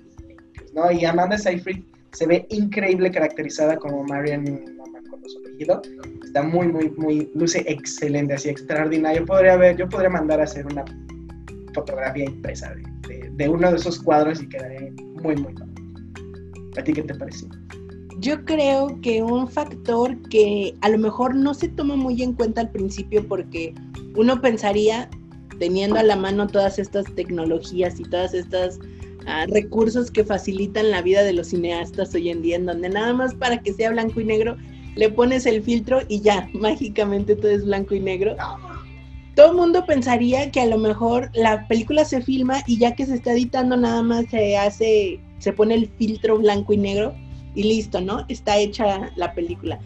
[0.74, 0.90] ¿no?
[0.90, 5.80] Y Amanda Seyfried se ve increíble caracterizada como Marian, acuerdo su apellido,
[6.24, 9.20] está muy, muy, muy, luce excelente, así extraordinario.
[9.20, 10.84] Yo podría ver, yo podría mandar a hacer una
[11.72, 12.74] fotografía impresa
[13.36, 14.90] de, uno de esos cuadros y quedaría
[15.22, 15.72] muy, muy bueno.
[16.76, 17.48] ¿A ti qué te pareció?
[18.20, 22.60] Yo creo que un factor que a lo mejor no se toma muy en cuenta
[22.60, 23.74] al principio porque
[24.14, 25.08] uno pensaría
[25.58, 31.00] teniendo a la mano todas estas tecnologías y todas estas uh, recursos que facilitan la
[31.00, 34.20] vida de los cineastas hoy en día, en donde nada más para que sea blanco
[34.20, 34.54] y negro
[34.96, 38.36] le pones el filtro y ya, mágicamente todo es blanco y negro.
[39.34, 43.06] Todo el mundo pensaría que a lo mejor la película se filma y ya que
[43.06, 47.14] se está editando nada más se hace, se pone el filtro blanco y negro
[47.54, 48.24] y listo, ¿no?
[48.28, 49.78] Está hecha la película.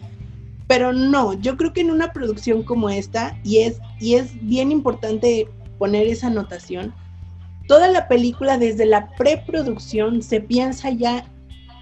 [0.67, 4.71] Pero no, yo creo que en una producción como esta, y es, y es bien
[4.71, 5.47] importante
[5.77, 6.93] poner esa anotación,
[7.67, 11.25] toda la película desde la preproducción se piensa ya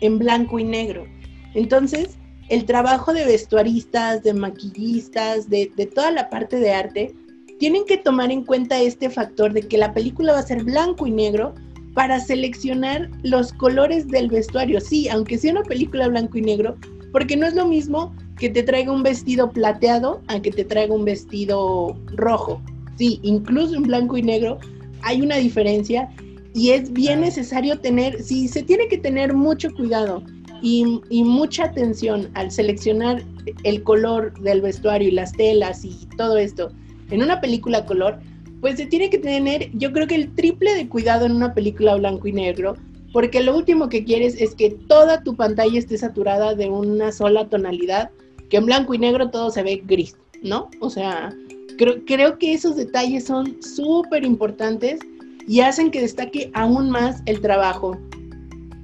[0.01, 1.05] en blanco y negro.
[1.53, 2.17] Entonces,
[2.49, 7.15] el trabajo de vestuaristas, de maquillistas, de, de, toda la parte de arte,
[7.59, 11.07] tienen que tomar en cuenta este factor de que la película va a ser blanco
[11.07, 11.53] y negro
[11.93, 14.81] para seleccionar los colores del vestuario.
[14.81, 16.75] Sí, aunque sea una película blanco y negro,
[17.11, 20.93] porque no es lo mismo que te traiga un vestido plateado a que te traiga
[20.93, 22.61] un vestido rojo.
[22.97, 24.57] Sí, incluso en blanco y negro
[25.01, 26.09] hay una diferencia
[26.53, 30.23] y es bien necesario tener, sí, se tiene que tener mucho cuidado
[30.61, 33.23] y, y, mucha atención al seleccionar
[33.63, 36.71] el color del vestuario y las telas y todo esto
[37.11, 38.19] en una película color,
[38.63, 41.95] pues se tiene que tener, yo creo que el triple de cuidado en una película
[41.95, 42.77] blanco y negro,
[43.11, 47.49] porque lo último que quieres es que toda tu pantalla esté saturada de una sola
[47.49, 48.09] tonalidad,
[48.49, 50.69] que en blanco y negro todo se ve gris, ¿no?
[50.79, 51.35] O sea,
[51.77, 54.99] Creo, creo que esos detalles son súper importantes
[55.45, 57.97] y hacen que destaque aún más el trabajo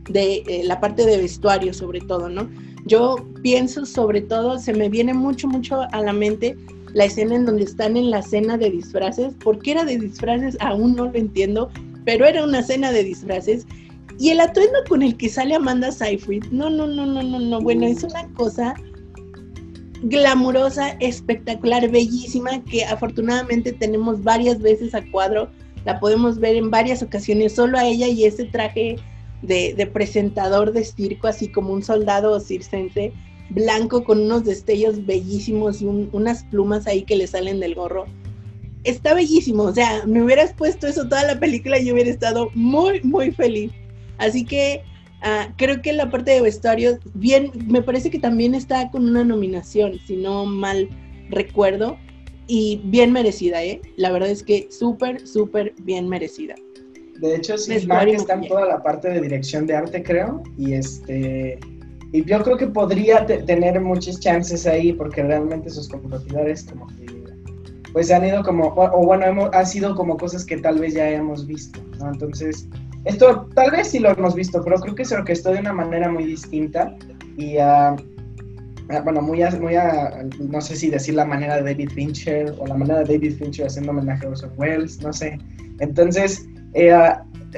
[0.09, 2.49] de eh, la parte de vestuario sobre todo, ¿no?
[2.85, 6.57] yo pienso sobre todo, se me viene mucho, mucho a la mente
[6.93, 9.33] la escena en donde están en la cena de disfraces.
[9.35, 10.57] ¿Por qué era de disfraces?
[10.59, 11.69] Aún no lo entiendo,
[12.05, 13.65] pero era una cena de disfraces.
[14.19, 17.61] Y el atuendo con el que sale Amanda Seyfried, no, no, no, no, no, no,
[17.61, 18.73] bueno, es una cosa
[20.03, 25.49] glamurosa, espectacular, bellísima, que afortunadamente tenemos varias veces a cuadro,
[25.85, 28.97] la podemos ver en varias ocasiones, solo a ella y ese traje
[29.41, 33.13] de, presentador de circo, así como un soldado circense,
[33.49, 38.05] blanco con unos destellos bellísimos y unas plumas ahí que le salen del gorro.
[38.83, 42.49] Está bellísimo, o sea, me hubieras puesto eso toda la película y yo hubiera estado
[42.53, 43.71] muy, muy feliz.
[44.17, 44.83] Así que
[45.21, 49.23] Ah, creo que la parte de vestuario, bien, me parece que también está con una
[49.23, 50.89] nominación, si no mal
[51.29, 51.97] recuerdo,
[52.47, 53.81] y bien merecida, ¿eh?
[53.97, 56.55] La verdad es que súper, súper bien merecida.
[57.19, 61.59] De hecho, sí, está en toda la parte de dirección de arte, creo, y este...
[62.11, 67.19] Y yo creo que podría tener muchas chances ahí, porque realmente sus competidores como que
[67.93, 71.09] pues han ido como, o, bueno, hemos, ha sido como cosas que tal vez ya
[71.09, 72.11] hemos visto, ¿no?
[72.11, 72.67] Entonces,
[73.05, 76.09] esto tal vez sí lo hemos visto, pero creo que se orquestó de una manera
[76.11, 76.95] muy distinta
[77.37, 77.95] y, uh,
[79.03, 79.75] bueno, muy, muy
[80.39, 83.67] no sé si decir la manera de David Fincher o la manera de David Fincher
[83.67, 85.37] haciendo homenaje a Orson Welles, no sé.
[85.79, 86.93] Entonces, eh,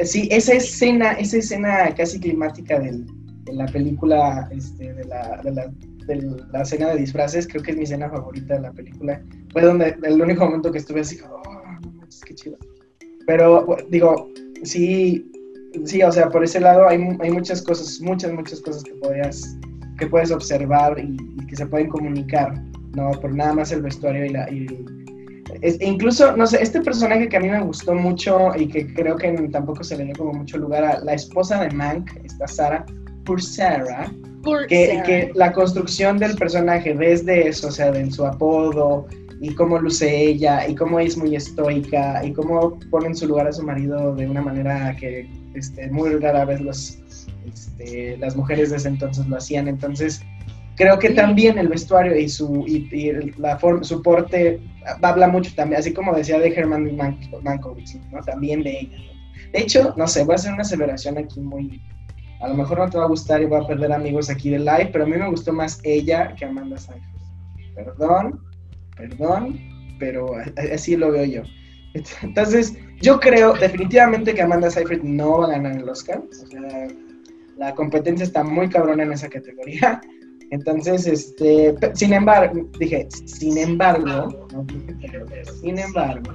[0.04, 3.06] sí, esa escena, esa escena casi climática del,
[3.43, 5.67] de la película, este, de, la, de, la,
[6.08, 9.21] de la escena de disfraces, creo que es mi escena favorita de la película.
[9.51, 11.41] Fue donde el único momento que estuve así, oh,
[12.25, 12.58] qué chido.
[13.25, 14.30] Pero digo,
[14.63, 15.32] sí,
[15.86, 19.58] sí, o sea, por ese lado hay, hay muchas cosas, muchas, muchas cosas que podías,
[19.97, 22.54] que puedes observar y, que se pueden comunicar,
[22.95, 23.12] ¿no?
[23.12, 24.49] Por nada más el vestuario y la...
[24.49, 24.67] Y,
[25.62, 29.17] e incluso, no sé, este personaje que a mí me gustó mucho y que creo
[29.17, 32.86] que tampoco se le dio como mucho lugar a la esposa de Mank, esta Sara,
[33.26, 34.12] por Sarah,
[34.68, 39.08] que, que, la construcción del personaje desde eso, o sea, de su apodo,
[39.42, 43.48] y cómo luce ella y cómo es muy estoica y cómo pone en su lugar
[43.48, 47.00] a su marido de una manera que este, muy rara vez los,
[47.52, 49.68] este, las mujeres de ese entonces lo hacían.
[49.68, 50.22] Entonces,
[50.76, 52.88] creo que también el vestuario y su y,
[53.38, 54.62] la forma, su porte
[55.02, 58.22] habla mucho también, así como decía de Herman Mankiewicz, ¿no?
[58.22, 58.98] También de ella.
[59.54, 61.82] De hecho, no sé, voy a hacer una aseveración aquí muy...
[62.41, 64.60] A lo mejor no te va a gustar y voy a perder amigos aquí de
[64.60, 67.04] live, pero a mí me gustó más ella que Amanda Seyfried.
[67.75, 68.39] Perdón,
[68.97, 69.60] perdón,
[69.99, 70.34] pero
[70.73, 71.43] así lo veo yo.
[72.23, 76.23] Entonces, yo creo definitivamente que Amanda Seyfried no va a ganar el Oscar.
[76.30, 76.88] O sea,
[77.58, 80.01] la competencia está muy cabrona en esa categoría.
[80.51, 84.47] Entonces, este, sin embargo, dije, sin embargo,
[85.62, 86.32] sin embargo,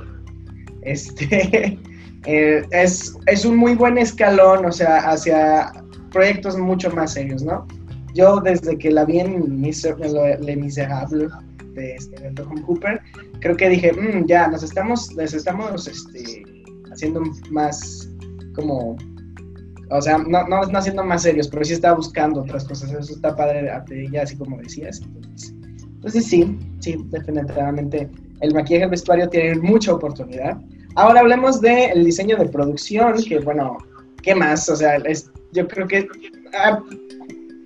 [0.82, 1.78] este,
[2.26, 5.70] eh, es, es un muy buen escalón, o sea, hacia
[6.16, 7.66] proyectos mucho más serios, ¿no?
[8.14, 11.28] Yo desde que la vi en Le Miserable,
[11.74, 13.02] de, este, de Tom Cooper,
[13.40, 16.42] creo que dije, mm, ya, nos estamos, nos estamos este,
[16.90, 18.08] haciendo más
[18.54, 18.96] como,
[19.90, 23.36] o sea, no, no, no, más serios, pero sí estaba buscando otras cosas, eso está
[23.36, 23.70] padre
[24.10, 25.02] ya así como decías.
[25.82, 28.08] Entonces, sí, sí, definitivamente
[28.40, 30.56] el maquillaje el vestuario tiene mucha oportunidad.
[30.94, 33.76] Ahora hablemos del diseño de producción, que bueno,
[34.22, 34.66] ¿qué más?
[34.70, 36.08] O sea, es, yo creo que
[36.54, 36.82] ah,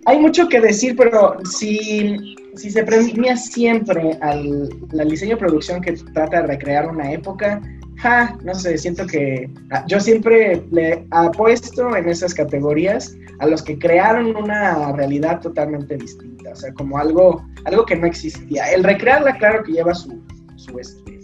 [0.07, 4.69] hay mucho que decir, pero si si se premia siempre al,
[5.09, 7.61] diseño de producción que trata de recrear una época,
[7.97, 13.62] ja, no sé, siento que ah, yo siempre le apuesto en esas categorías a los
[13.62, 18.71] que crearon una realidad totalmente distinta, o sea, como algo, algo que no existía.
[18.73, 20.21] El recrearla, claro que lleva su,
[20.57, 21.21] su, este,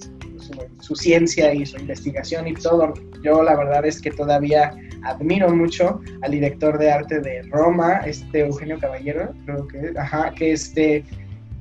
[0.80, 2.94] su ciencia y su investigación y todo.
[3.22, 4.74] Yo la verdad es que todavía
[5.06, 10.52] admiro mucho al director de arte de Roma, este Eugenio Caballero, creo que, ajá, que
[10.52, 11.04] este,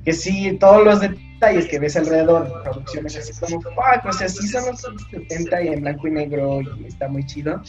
[0.04, 3.60] que sí, todos los detalles que ves alrededor de producciones así como,
[4.02, 7.60] pues así son los 70 y en blanco y negro y está muy chido.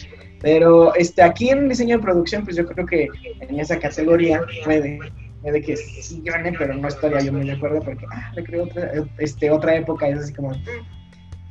[0.42, 3.10] Pero este, aquí en diseño de producción, pues yo creo que
[3.42, 5.00] en esa categoría puede,
[5.42, 8.66] puede que sí gane, pero no estaría yo muy de acuerdo porque, ah, le creo
[8.66, 10.52] otra, este, otra época, es así como,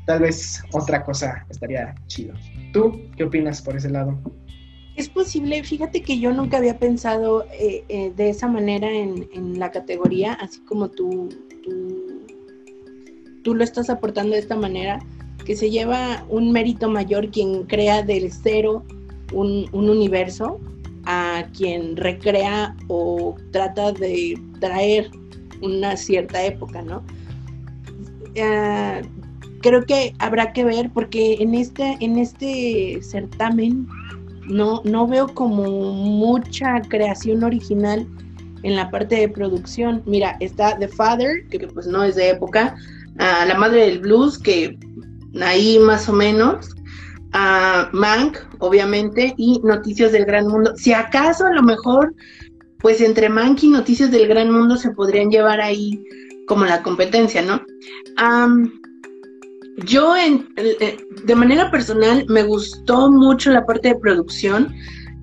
[0.07, 2.35] tal vez otra cosa estaría chido.
[2.73, 4.19] ¿Tú qué opinas por ese lado?
[4.95, 9.71] Es posible, fíjate que yo nunca había pensado eh, eh, de esa manera en, la
[9.71, 11.29] categoría, así como tú,
[13.43, 14.99] tú, lo estás aportando de esta manera,
[15.45, 18.85] que se lleva un mérito mayor quien crea del cero
[19.33, 20.59] un, universo
[21.05, 25.11] a quien recrea o trata de traer
[25.61, 27.05] una cierta época, ¿no?
[28.41, 29.03] Ah,
[29.67, 33.89] creo que habrá que ver porque en este, en este certamen
[34.47, 38.07] no, no veo como mucha creación original
[38.62, 40.03] en la parte de producción.
[40.07, 42.77] Mira, está The Father, que pues no es de época,
[43.17, 44.79] La Madre del Blues, que
[45.43, 46.71] ahí más o menos,
[47.33, 50.75] a Mank, obviamente, y Noticias del Gran Mundo.
[50.77, 52.14] Si acaso a lo mejor,
[52.79, 56.03] pues entre Mank y Noticias del Gran Mundo se podrían llevar ahí
[56.47, 57.61] como la competencia, ¿no?
[59.85, 64.74] Yo en, eh, de manera personal me gustó mucho la parte de producción.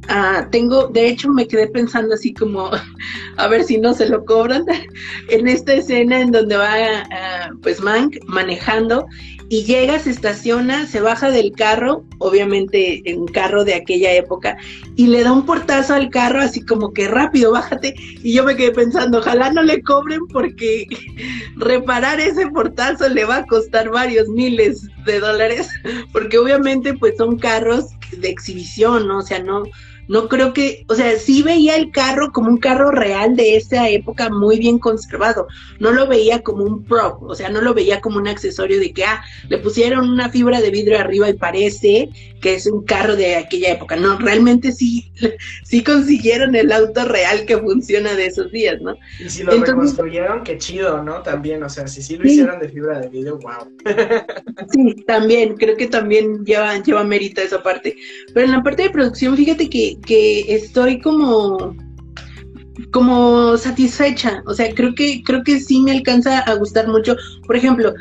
[0.10, 2.70] Ah, tengo, de hecho, me quedé pensando así como,
[3.38, 4.66] a ver si no se lo cobran,
[5.30, 6.74] en esta escena en donde va,
[7.12, 9.06] ah, pues, Mank manejando
[9.50, 14.58] y llega, se estaciona, se baja del carro, obviamente en un carro de aquella época,
[14.96, 17.96] y le da un portazo al carro así como que rápido, bájate.
[18.24, 20.88] Y yo me quedé pensando, ojalá no le cobren porque
[21.56, 25.70] reparar ese portazo le va a costar varios miles de dólares,
[26.12, 27.88] porque obviamente pues son carros
[28.18, 29.20] de exhibición, ¿no?
[29.20, 29.64] O sea, no,
[30.14, 33.90] no creo que, o sea, sí veía el carro como un carro real de esa
[33.90, 35.48] época muy bien conservado,
[35.80, 38.94] no lo veía como un prop, o sea, no lo veía como un accesorio de
[38.94, 42.10] que, ah, le pusieron una fibra de vidrio arriba y parece
[42.42, 45.12] que es un carro de aquella época, no, realmente sí,
[45.64, 48.96] sí consiguieron el auto real que funciona de esos días, ¿no?
[49.20, 51.24] Y si lo reconstruyeron, qué chido, ¿no?
[51.24, 53.68] También, o sea, si sí lo hicieron de fibra de vidrio, wow.
[54.72, 57.96] sí, también, creo que también lleva, lleva mérito esa parte,
[58.32, 61.76] pero en la parte de producción, fíjate que que, estoy como
[62.92, 67.16] como satisfecha, o sea, creo que creo que sí me alcanza a gustar mucho.
[67.46, 67.94] Por ejemplo,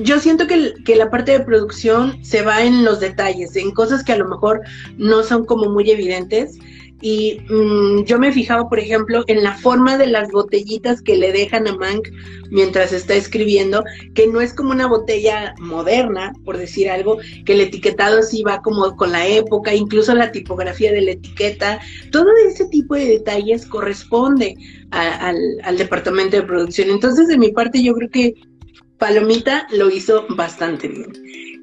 [0.00, 4.04] yo siento que, que, la parte de producción se va en los detalles, en cosas
[4.04, 4.60] que a lo mejor
[4.96, 6.58] no son como muy evidentes.
[7.02, 11.16] Y mm, yo me he fijado, por ejemplo, en la forma de las botellitas que
[11.16, 12.08] le dejan a Mank
[12.50, 13.82] mientras está escribiendo,
[14.14, 18.62] que no es como una botella moderna, por decir algo, que el etiquetado sí va
[18.62, 21.80] como con la época, incluso la tipografía de la etiqueta.
[22.10, 24.56] Todo ese tipo de detalles corresponde
[24.90, 26.90] al departamento de producción.
[26.90, 28.34] Entonces, de mi parte, yo creo que
[28.98, 31.12] Palomita lo hizo bastante bien.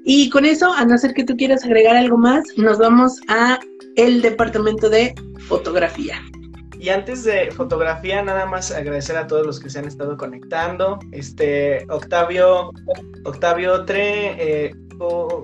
[0.04, 3.60] Y con eso, a no ser que tú quieras agregar algo más, nos vamos a
[4.00, 5.14] el departamento de
[5.48, 6.22] fotografía.
[6.80, 11.00] Y antes de fotografía, nada más agradecer a todos los que se han estado conectando.
[11.12, 12.72] Este, Octavio,
[13.26, 14.76] Octavio Tre, eh,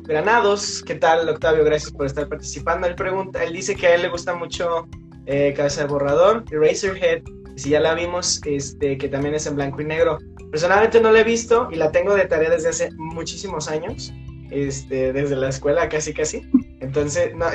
[0.03, 1.66] Granados, ¿qué tal Octavio?
[1.66, 2.88] Gracias por estar participando.
[2.88, 4.88] Él pregunta, él dice que a él le gusta mucho
[5.26, 7.24] eh, Cabeza de Borrador, Eraserhead,
[7.58, 10.18] si ya la vimos, este, que también es en blanco y negro.
[10.51, 14.14] Personalmente no la he visto y la tengo de tarea desde hace muchísimos años,
[14.56, 16.49] este, desde la escuela casi casi.
[16.80, 17.45] Entonces, no,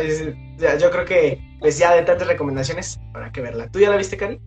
[0.79, 3.71] yo creo que pues ya de tantas recomendaciones, para que verla.
[3.71, 4.41] ¿Tú ya la viste, Cari?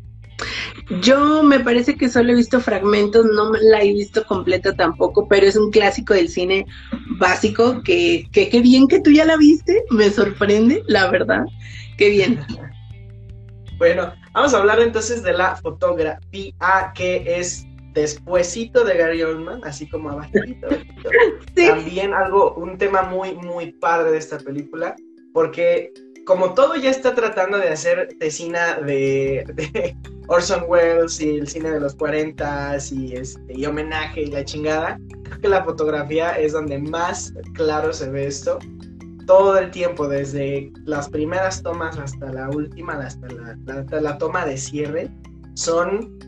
[1.02, 5.46] Yo me parece que solo he visto fragmentos, no la he visto completa tampoco, pero
[5.46, 6.66] es un clásico del cine
[7.20, 11.46] básico que, que bien que tú ya la viste, me sorprende, la verdad,
[11.98, 12.40] qué bien.
[13.78, 19.88] bueno, vamos a hablar entonces de la fotografía que es despuesito de Gary Oldman, así
[19.88, 20.68] como abajito.
[21.56, 24.96] También algo, un tema muy, muy padre de esta película,
[25.34, 25.94] porque
[26.26, 29.96] como todo ya está tratando de hacer tesina de, de
[30.28, 35.00] Orson Welles y el cine de los 40 y, este, y homenaje y la chingada,
[35.24, 38.60] creo que la fotografía es donde más claro se ve esto.
[39.26, 44.58] Todo el tiempo, desde las primeras tomas hasta la última, hasta la, la toma de
[44.58, 45.10] cierre,
[45.54, 46.20] son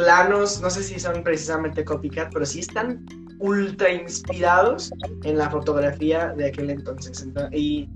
[0.00, 3.04] planos, no sé si son precisamente copycat, pero sí están
[3.38, 4.90] ultra inspirados
[5.24, 7.26] en la fotografía de aquel entonces.
[7.52, 7.88] y,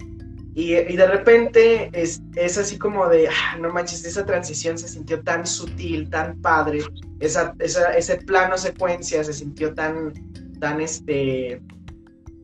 [0.54, 5.22] y, de repente es, es así como de, ah, no manches, esa transición se sintió
[5.22, 6.80] tan sutil, tan padre,
[7.20, 10.12] esa, esa, ese plano secuencia se sintió tan,
[10.60, 11.62] tan, este,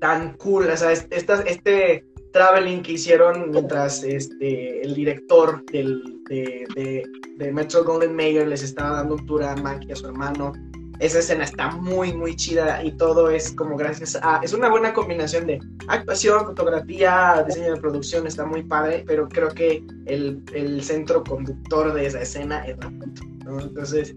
[0.01, 7.05] tan cool, o sea, este, este traveling que hicieron mientras este, el director del, de,
[7.39, 10.53] de, Metro Golden Mayer les estaba dando un tour a Mac y a su hermano.
[10.99, 14.41] Esa escena está muy, muy chida y todo es como gracias a...
[14.43, 15.59] Es una buena combinación de
[15.89, 21.95] actuación, fotografía, diseño de producción, está muy padre, pero creo que el, el centro conductor
[21.95, 23.63] de esa escena es la foto.
[23.63, 24.15] Entonces,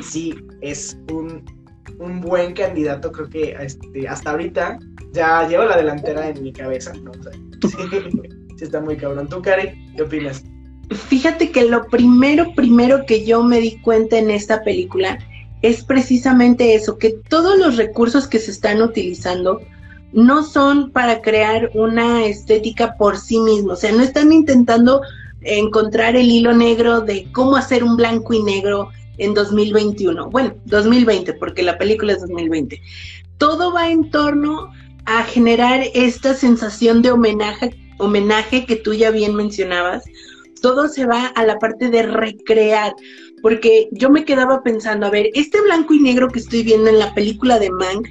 [0.00, 1.44] sí, es un,
[1.98, 4.78] un buen candidato, creo que este, hasta ahorita
[5.16, 9.28] ya llevo la delantera en mi cabeza, sí, está muy cabrón.
[9.28, 10.44] ¿Tú, Cari, qué opinas?
[10.90, 15.18] Fíjate que lo primero, primero que yo me di cuenta en esta película
[15.62, 19.60] es precisamente eso, que todos los recursos que se están utilizando
[20.12, 25.02] no son para crear una estética por sí mismos, o sea, no están intentando
[25.40, 30.30] encontrar el hilo negro de cómo hacer un blanco y negro en 2021.
[30.30, 32.80] Bueno, 2020, porque la película es 2020.
[33.38, 34.70] Todo va en torno
[35.06, 40.04] a generar esta sensación de homenaje, homenaje que tú ya bien mencionabas,
[40.60, 42.94] todo se va a la parte de recrear,
[43.42, 46.98] porque yo me quedaba pensando, a ver, este blanco y negro que estoy viendo en
[46.98, 48.08] la película de Mank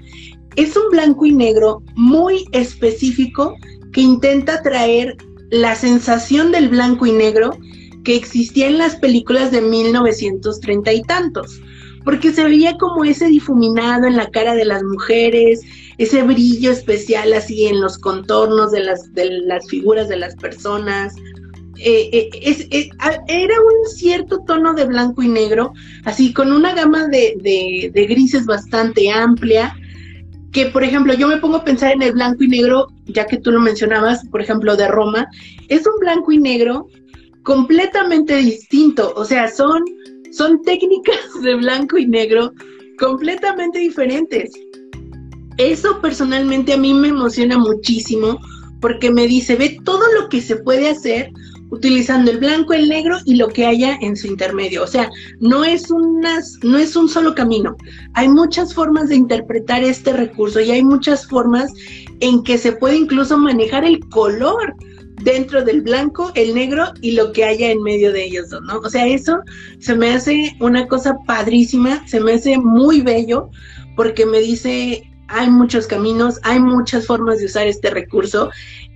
[0.56, 3.56] es un blanco y negro muy específico
[3.92, 5.18] que intenta traer
[5.52, 7.58] la sensación del blanco y negro
[8.04, 11.62] que existía en las películas de 1930 y tantos,
[12.04, 15.62] porque se veía como ese difuminado en la cara de las mujeres,
[15.98, 21.16] ese brillo especial así en los contornos de las, de las figuras de las personas.
[21.78, 22.90] Eh, eh, eh,
[23.28, 25.74] era un cierto tono de blanco y negro,
[26.06, 29.76] así con una gama de, de grises bastante amplia,
[30.56, 33.38] que por ejemplo yo me pongo a pensar en el blanco y negro, ya que
[33.38, 35.28] tú lo mencionabas, por ejemplo, de Roma,
[35.68, 36.88] es un blanco y negro
[37.44, 39.84] completamente distinto, o sea, son,
[40.32, 42.54] son técnicas de blanco y negro
[42.98, 44.52] completamente diferentes.
[45.58, 48.40] Eso personalmente a mí me emociona muchísimo
[48.82, 51.32] porque me dice, ve todo lo que se puede hacer
[51.72, 54.84] utilizando el blanco, el negro y lo que haya en su intermedio.
[54.84, 57.76] O sea, no es, unas, no es un solo camino.
[58.14, 61.72] Hay muchas formas de interpretar este recurso y hay muchas formas
[62.20, 64.76] en que se puede incluso manejar el color
[65.24, 68.80] dentro del blanco, el negro y lo que haya en medio de ellos ¿no?
[68.80, 69.40] O sea, eso
[69.80, 73.50] se me hace una cosa padrísima, se me hace muy bello
[73.96, 78.52] porque me dice, hay muchos caminos, hay muchas formas de usar este recurso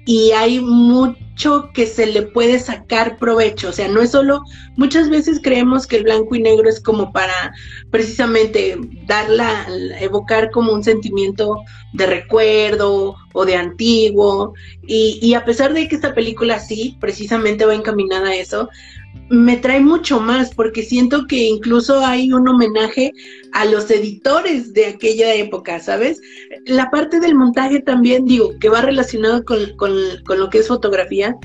[0.05, 3.69] y hay mucho que se le puede sacar provecho.
[3.69, 4.43] O sea, no es solo,
[4.75, 7.53] muchas veces creemos que el blanco y negro es como para
[7.91, 9.67] precisamente darla,
[9.99, 11.63] evocar como un sentimiento
[11.93, 14.53] de recuerdo o de antiguo.
[14.87, 18.69] Y, y a pesar de que esta película sí, precisamente va encaminada a eso,
[19.29, 23.13] me trae mucho más porque siento que incluso hay un homenaje
[23.53, 26.19] a los editores de aquella época, ¿sabes?
[26.65, 31.35] La parte del montaje también, digo, que va relacionado con, lo que es fotografía.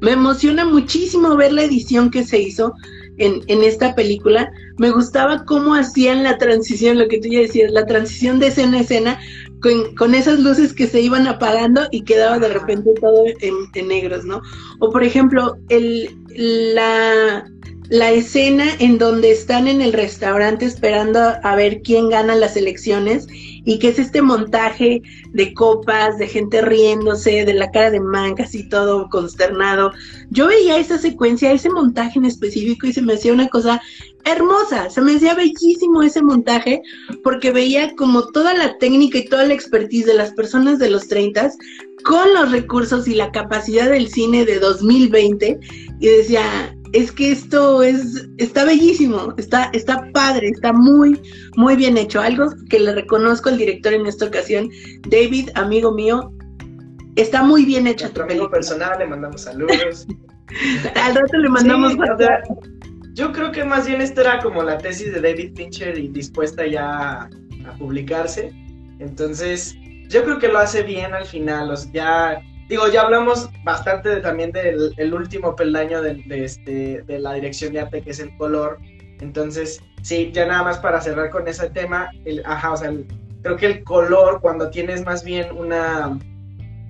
[0.00, 2.72] Me emociona muchísimo ver la edición que se hizo
[3.18, 4.50] en, en, esta película.
[4.78, 8.78] Me gustaba cómo hacían la transición, lo que tú ya decías, la transición de escena
[8.78, 9.18] a escena,
[9.60, 14.42] con, esas luces que se iban apagando y quedaba de repente todo en, negros, ¿no?
[14.78, 16.16] O por ejemplo, el,
[16.74, 17.44] la,
[17.88, 23.26] la escena en donde están en el restaurante esperando a ver quién gana las elecciones
[23.64, 25.02] y que es este montaje
[25.32, 29.92] de copas, de gente riéndose, de la cara de Mank así todo consternado.
[30.30, 33.80] Yo veía esa secuencia, ese montaje en específico y se me hacía una cosa
[34.24, 36.82] hermosa, se me hacía bellísimo ese montaje
[37.22, 41.08] porque veía como toda la técnica y toda la expertise de las personas de los
[41.08, 41.50] 30
[42.04, 45.58] con los recursos y la capacidad del cine de 2020
[46.00, 51.20] y decía, es que esto es, está bellísimo, está, está padre, está muy,
[51.56, 52.20] muy bien hecho.
[52.20, 54.70] Algo que le reconozco al director en esta ocasión,
[55.08, 56.32] David, amigo mío,
[57.16, 60.06] está muy bien hecho tu amigo personal, le mandamos saludos.
[60.94, 61.94] al rato le mandamos
[63.20, 66.66] Yo creo que más bien esta era como la tesis de David Fincher y dispuesta
[66.66, 68.50] ya a publicarse.
[68.98, 69.76] Entonces,
[70.08, 71.70] yo creo que lo hace bien al final.
[71.70, 72.40] O ya
[72.70, 78.00] digo, ya hablamos bastante también del último peldaño de, este, de la dirección de arte,
[78.00, 78.78] que es el color.
[79.20, 82.90] Entonces, sí, ya nada más para cerrar con ese tema, el, ajá, o sea,
[83.42, 86.18] creo que el color, cuando tienes más bien una,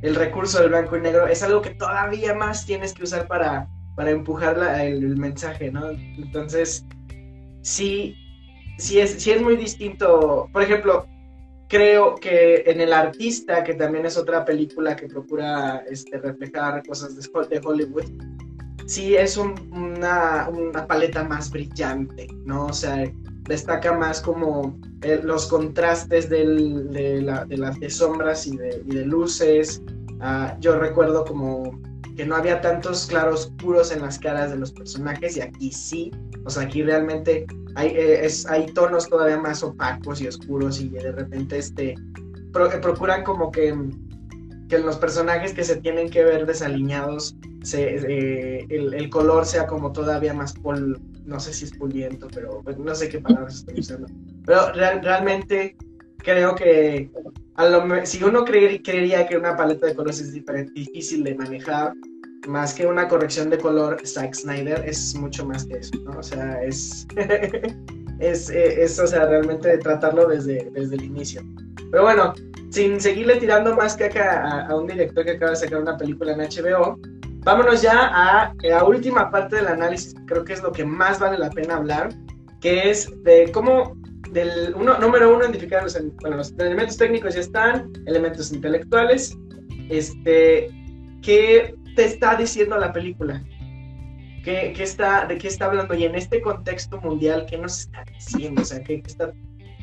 [0.03, 3.67] el recurso del blanco y negro, es algo que todavía más tienes que usar para,
[4.01, 5.91] para empujar el, mensaje, ¿no?
[5.91, 6.87] Entonces,
[7.61, 8.17] sí,
[8.79, 10.49] sí es, sí es muy distinto.
[10.55, 11.07] Por ejemplo,
[11.69, 17.15] creo que en El Artista, que también es otra película que procura este, reflejar cosas
[17.15, 18.05] de, Hollywood,
[18.87, 20.49] sí es una,
[20.89, 22.69] paleta más brillante, ¿no?
[22.69, 23.05] O sea,
[23.51, 29.83] destaca más como eh, los contrastes de, las sombras y de, luces.
[30.21, 31.90] Ah, yo recuerdo como
[32.21, 36.11] que no había tantos claros puros en las caras de los personajes y aquí sí,
[36.45, 37.47] o sea, aquí realmente
[37.77, 43.25] hay, eh, hay tonos todavía más opacos y oscuros y de repente este, eh, procuran
[43.25, 43.75] como que,
[44.69, 49.91] que los personajes que se tienen que ver desaliñados, se, eh, el, color sea como
[49.91, 53.81] todavía más pol, no sé si es puliento, pero pues, no sé qué palabras estoy
[53.81, 54.09] usando.
[54.45, 55.75] Pero realmente
[56.23, 57.11] creo que
[57.55, 61.93] a lo, si uno creería que una paleta de colores es diferente, difícil de manejar,
[62.49, 66.19] más que una corrección de color, Zack Snyder es mucho más que eso, ¿no?
[66.19, 67.07] O sea, es,
[68.19, 71.43] es, eh, es, o sea, realmente tratarlo desde, desde el inicio.
[71.91, 72.33] Pero bueno,
[72.71, 76.33] sin seguirle tirando más caca a, a un director que acaba de sacar una película
[76.33, 76.99] en HBO,
[77.45, 81.39] vámonos ya a la última parte del análisis, creo que es lo que más vale
[81.39, 82.11] la pena hablar,
[82.61, 84.00] que es de cómo
[84.33, 89.37] del uno, número uno, identificar los, bueno, los elementos técnicos ya están, elementos intelectuales,
[89.89, 90.69] este,
[91.23, 93.43] que te está diciendo la película.
[94.45, 98.05] qué, qué está, de qué está hablando y en este contexto mundial, ¿qué nos está
[98.05, 98.63] diciendo?
[98.63, 99.33] O sea, ¿qué, qué está,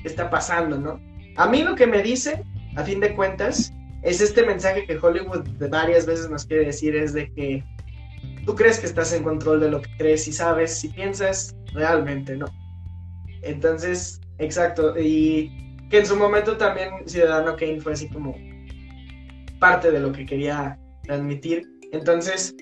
[0.01, 0.99] qué está pasando, no?
[1.35, 2.43] A mí lo que me dice,
[2.75, 3.71] a fin de cuentas,
[4.03, 7.63] es este mensaje que Hollywood varias veces nos quiere decir, es de que
[8.45, 12.35] tú crees que estás en control de lo que crees y sabes, si piensas, realmente
[12.37, 12.45] no.
[13.41, 15.51] Entonces, exacto, y
[15.89, 18.35] que en su momento también Ciudadano Kane fue así como
[19.59, 21.63] parte de lo que quería transmitir.
[21.91, 22.55] Entonces,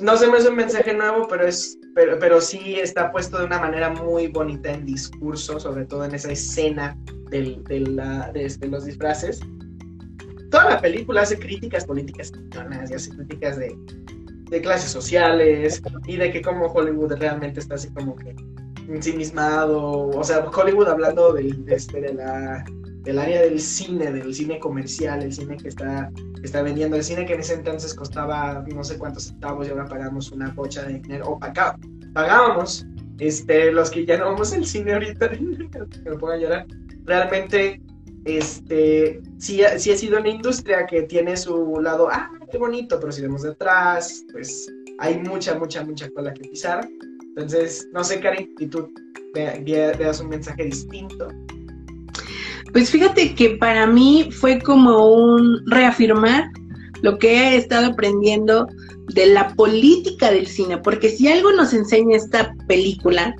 [0.00, 3.46] no se me hace un mensaje nuevo, pero es pero, pero sí está puesto de
[3.46, 6.96] una manera muy bonita en discurso, sobre todo en esa escena
[7.28, 9.40] del, de, la, de, este, los disfraces.
[10.52, 12.32] Toda la película hace críticas políticas
[12.88, 13.76] y hace críticas de,
[14.48, 18.32] de clases sociales y de que como Hollywood realmente está así como que
[18.88, 22.64] ensimismado, o sea, Hollywood hablando de, este, de la,
[23.02, 26.10] del área del cine, del cine comercial, el cine que está,
[26.42, 29.86] está vendiendo, el cine que en ese entonces costaba no sé cuántos centavos y ahora
[29.86, 31.38] pagamos una bocha de dinero, o
[32.12, 32.86] pagábamos,
[33.18, 35.30] este, los que ya no vamos al cine ahorita,
[36.04, 36.66] me pongo a llorar,
[37.04, 37.80] realmente
[38.24, 43.12] este, sí, sí ha sido una industria que tiene su lado, ah, qué bonito, pero
[43.12, 46.86] si vemos detrás, pues hay mucha, mucha, mucha cola que pisar.
[47.38, 48.92] Entonces, no sé, Karen, si tú
[49.32, 51.28] veas un mensaje distinto.
[52.72, 56.50] Pues fíjate que para mí fue como un reafirmar
[57.02, 58.66] lo que he estado aprendiendo
[59.14, 63.34] de la política del cine, porque si algo nos enseña esta película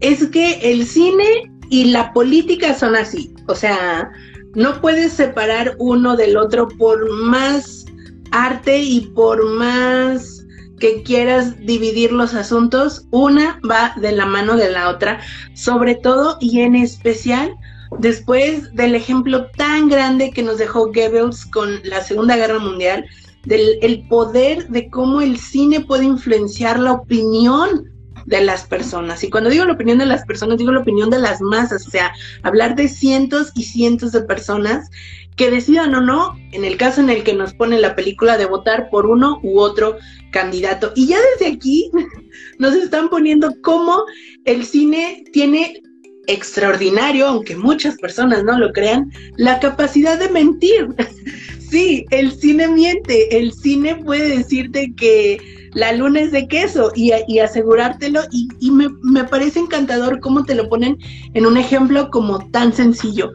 [0.00, 4.10] es que el cine y la política son así, o sea,
[4.54, 7.86] no puedes separar uno del otro por más
[8.30, 10.37] arte y por más
[10.78, 15.20] que quieras dividir los asuntos, una va de la mano de la otra,
[15.54, 17.54] sobre todo y en especial
[17.98, 23.04] después del ejemplo tan grande que nos dejó Goebbels con la Segunda Guerra Mundial,
[23.44, 27.84] del el poder de cómo el cine puede influenciar la opinión
[28.28, 29.24] de las personas.
[29.24, 31.90] Y cuando digo la opinión de las personas, digo la opinión de las masas, o
[31.90, 32.12] sea,
[32.42, 34.90] hablar de cientos y cientos de personas
[35.36, 38.44] que decidan o no, en el caso en el que nos pone la película, de
[38.44, 39.96] votar por uno u otro
[40.30, 40.92] candidato.
[40.94, 41.90] Y ya desde aquí
[42.58, 44.04] nos están poniendo cómo
[44.44, 45.82] el cine tiene
[46.26, 50.88] extraordinario, aunque muchas personas no lo crean, la capacidad de mentir.
[51.70, 55.38] Sí, el cine miente, el cine puede decirte que
[55.74, 60.54] la luna es de queso y, asegurártelo y, y me, me, parece encantador cómo te
[60.54, 60.96] lo ponen
[61.34, 63.32] en un ejemplo como tan sencillo.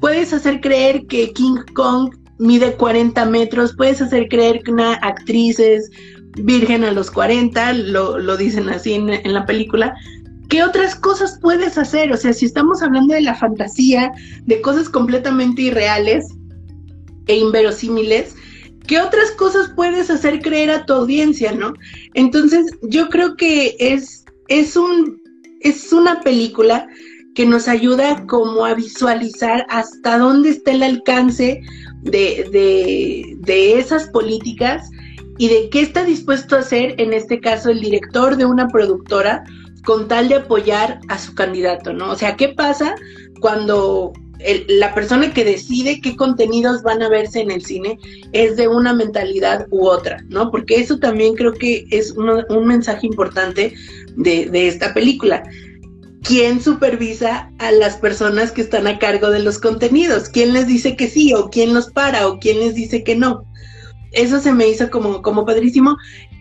[0.00, 5.58] Puedes hacer creer que King Kong mide 40 metros, puedes hacer creer que una actriz
[5.58, 5.90] es
[6.36, 9.94] virgen a los 40, lo, lo dicen así en, en la película,
[10.48, 12.12] ¿qué otras cosas puedes hacer?
[12.12, 14.10] O sea, si estamos hablando de la fantasía,
[14.46, 16.26] de cosas completamente irreales
[17.26, 18.34] e inverosímiles,
[18.86, 21.74] ¿qué otras cosas puedes hacer creer a tu audiencia, no?
[22.14, 25.20] Entonces, yo creo que es, es, un,
[25.60, 26.86] es una película
[27.34, 31.60] que nos ayuda como a visualizar hasta dónde está el alcance
[32.02, 34.88] de, de, de esas políticas
[35.38, 39.44] y de qué está dispuesto a hacer, en este caso, el director de una productora
[39.84, 42.10] con tal de apoyar a su candidato, ¿no?
[42.12, 42.94] O sea, ¿qué pasa
[43.40, 44.12] cuando
[44.68, 47.98] la persona que decide qué contenidos van a verse en el cine
[48.32, 50.50] es de una mentalidad u otra, ¿no?
[50.50, 53.74] Porque eso también creo que es un mensaje importante
[54.16, 55.42] de, de esta película.
[56.22, 60.28] ¿Quién supervisa a las personas que están a cargo de los contenidos?
[60.28, 63.44] ¿Quién les dice que sí o quién los para o quién les dice que no?
[64.12, 65.96] Eso se me hizo como, como padrísimo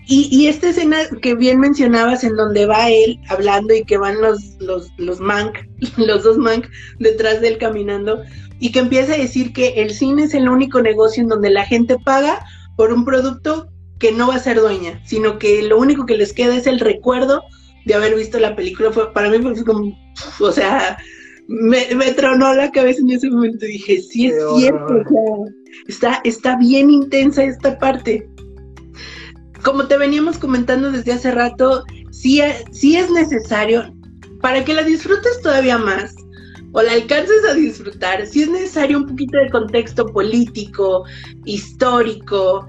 [0.05, 4.21] y, y, esta escena que bien mencionabas en donde va él hablando y que van
[4.21, 5.57] los, los, los Mank,
[5.97, 6.67] los dos Mank
[6.99, 8.21] detrás de él caminando,
[8.59, 11.65] y que empieza a decir que el cine es el único negocio en donde la
[11.65, 12.45] gente paga
[12.75, 16.33] por un producto que no va a ser dueña, sino que lo único que les
[16.33, 17.41] queda es el recuerdo
[17.85, 18.91] de haber visto la película.
[18.91, 19.97] Fue, para mí fue como,
[20.41, 20.97] o sea,
[21.47, 23.65] me, me tronó la cabeza en ese momento.
[23.65, 25.03] Dije, sí es cierto,
[25.87, 28.27] está, está bien intensa esta parte
[29.63, 32.41] como te veníamos comentando desde hace rato, sí,
[32.71, 33.93] sí es necesario,
[34.41, 36.15] para que la disfrutes todavía más
[36.73, 41.05] o la alcances a disfrutar, sí es necesario un poquito de contexto político,
[41.45, 42.67] histórico,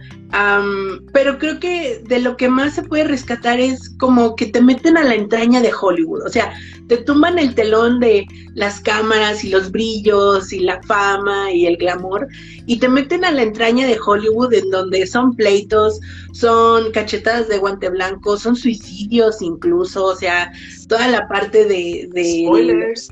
[1.13, 4.97] pero creo que de lo que más se puede rescatar es como que te meten
[4.99, 6.53] a la entraña de Hollywood, o sea,
[6.89, 11.77] te tumban el telón de las cámaras y los brillos y la fama y el
[11.79, 12.29] glamour
[12.67, 15.99] y te meten a la entraña de Hollywood en donde son pleitos,
[16.33, 20.53] son cachetadas de guante blanco, son suicidios incluso, o sea,
[20.89, 22.09] toda la parte de...
[22.13, 23.11] de Spoilers.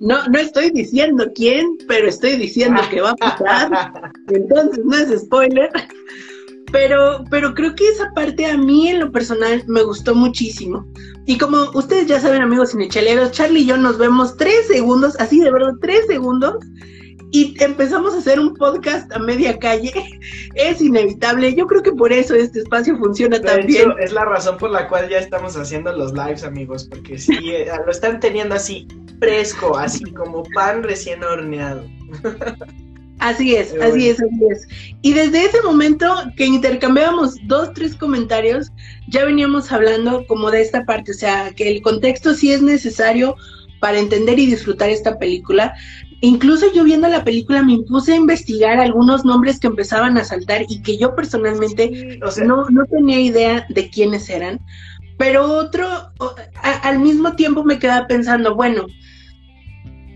[0.00, 4.12] No, no estoy diciendo quién, pero estoy diciendo que va a pasar.
[4.28, 5.70] Entonces no es spoiler.
[6.72, 10.84] Pero, pero creo que esa parte a mí en lo personal me gustó muchísimo.
[11.26, 15.40] Y como ustedes ya saben, amigos cinecheleros, Charlie y yo nos vemos tres segundos, así
[15.40, 16.56] de verdad, tres segundos,
[17.34, 19.92] y empezamos a hacer un podcast a media calle.
[20.54, 21.52] Es inevitable.
[21.52, 23.92] Yo creo que por eso este espacio funciona tan bien.
[23.98, 27.66] Es la razón por la cual ya estamos haciendo los lives, amigos, porque sí, eh,
[27.84, 28.86] lo están teniendo así
[29.18, 31.84] fresco, así como pan recién horneado.
[33.18, 34.68] Así es, así es, así es.
[35.02, 38.70] Y desde ese momento que intercambiábamos dos, tres comentarios,
[39.08, 43.34] ya veníamos hablando como de esta parte, o sea, que el contexto sí es necesario
[43.80, 45.74] para entender y disfrutar esta película.
[46.24, 50.62] Incluso yo viendo la película me impuse a investigar algunos nombres que empezaban a saltar
[50.70, 54.58] y que yo personalmente no, no tenía idea de quiénes eran.
[55.18, 55.86] Pero otro,
[56.62, 58.86] al mismo tiempo me quedaba pensando, bueno,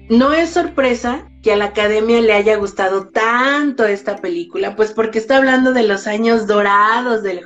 [0.09, 5.19] no es sorpresa que a la academia le haya gustado tanto esta película, pues porque
[5.19, 7.41] está hablando de los años dorados de,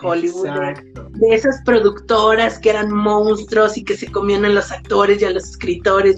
[0.00, 5.24] Hollywood, de, esas productoras que eran monstruos y que se comían a los actores y
[5.24, 6.16] a los escritores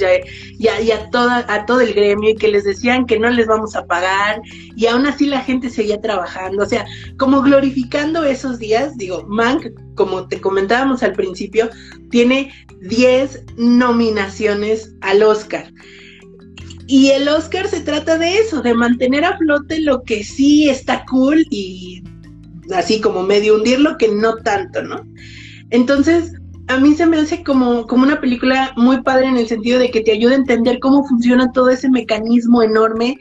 [0.58, 3.46] y, a, a, toda, a todo el gremio y que les decían que no les
[3.46, 4.42] vamos a pagar
[4.74, 6.84] y aún así la gente seguía trabajando, o sea,
[7.16, 11.70] como glorificando esos días, digo, Mank, como te comentábamos al principio,
[12.10, 15.72] tiene 10 nominaciones al Oscar.
[16.90, 21.04] Y el Oscar se trata de eso, de mantener a flote lo que sí está
[21.08, 22.02] cool y
[22.74, 24.96] así como medio hundir lo que no tanto, ¿no?
[25.70, 26.32] Entonces,
[26.66, 29.92] a mí se me hace como, como una película muy padre en el sentido de
[29.92, 33.16] que te ayuda a entender cómo funciona todo ese mecanismo enorme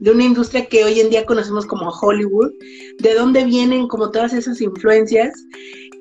[0.00, 2.50] de una industria que hoy en día conocemos como Hollywood,
[2.98, 5.32] de dónde vienen como todas esas influencias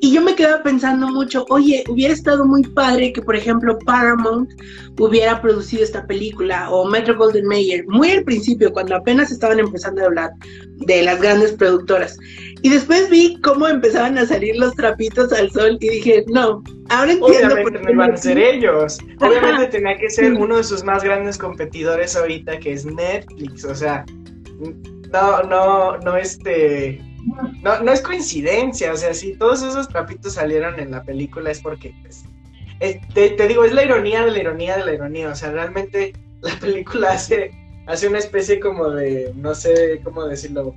[0.03, 4.51] y yo me quedaba pensando mucho, oye, hubiera estado muy padre que, por ejemplo, Paramount
[4.99, 10.01] hubiera producido esta película o Metro Golden Mayer, muy al principio, cuando apenas estaban empezando
[10.01, 10.31] a hablar
[10.75, 12.17] de las grandes productoras.
[12.63, 17.13] Y después vi cómo empezaban a salir los trapitos al sol y dije, no, ahora
[17.13, 17.53] entiendo.
[17.53, 18.97] Obviamente no iban a ser ellos.
[19.21, 23.63] Obviamente tenía que ser uno de sus más grandes competidores ahorita, que es Netflix.
[23.63, 24.03] O sea,
[25.13, 27.01] no, no, no, este
[27.61, 31.61] no, no es coincidencia, o sea, si todos esos trapitos salieron en la película es
[31.61, 32.25] porque, pues,
[33.13, 36.57] te, digo, es la ironía de la ironía de la ironía, o sea, realmente la
[36.59, 37.51] película hace,
[37.87, 40.75] hace una especie como de, no sé cómo decirlo,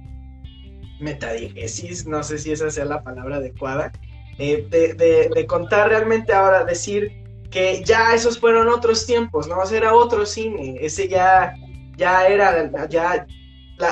[1.00, 3.92] metadiegesis, no sé si esa sea la palabra adecuada,
[4.38, 9.58] eh, de, contar realmente ahora, decir que ya esos fueron otros tiempos, ¿no?
[9.58, 11.54] O sea, era otro cine, ese ya,
[11.96, 13.26] ya era, ya,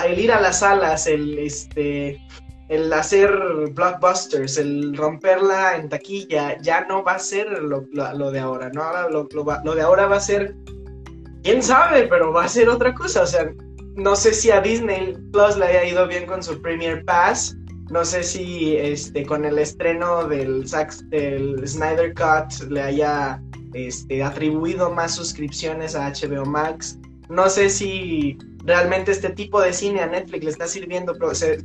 [0.07, 2.21] el ir a las salas, el, este,
[2.69, 3.31] el hacer
[3.73, 7.83] blockbusters, el romperla en taquilla, ya no va a ser lo,
[8.31, 8.83] de ahora, ¿no?
[8.83, 10.55] Ahora lo, de ahora va a ser,
[11.43, 13.53] quién sabe, pero va a ser otra cosa, o sea,
[13.97, 17.57] no sé si a Disney Plus le haya ido bien con su Premier Pass,
[17.91, 20.65] no sé si este, con el estreno del,
[21.11, 23.43] del Snyder Cut le haya
[23.75, 26.99] este, atribuido más suscripciones a HBO Max,
[27.29, 31.15] no sé si realmente este tipo de cine a Netflix le está sirviendo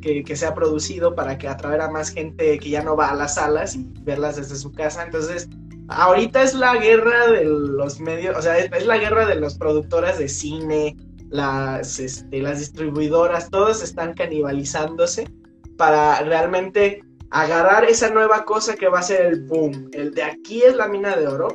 [0.01, 3.15] que, que sea producido para que atraer a más gente que ya no va a
[3.15, 5.03] las salas y verlas desde su casa.
[5.03, 5.47] Entonces,
[5.87, 10.19] ahorita es la guerra de los medios, o sea, es, la guerra de las productoras
[10.19, 10.97] de cine,
[11.29, 15.29] las, este, las distribuidoras, todos están canibalizándose
[15.77, 19.89] para realmente agarrar esa nueva cosa que va a ser el boom.
[19.93, 21.47] El de aquí es la mina de oro,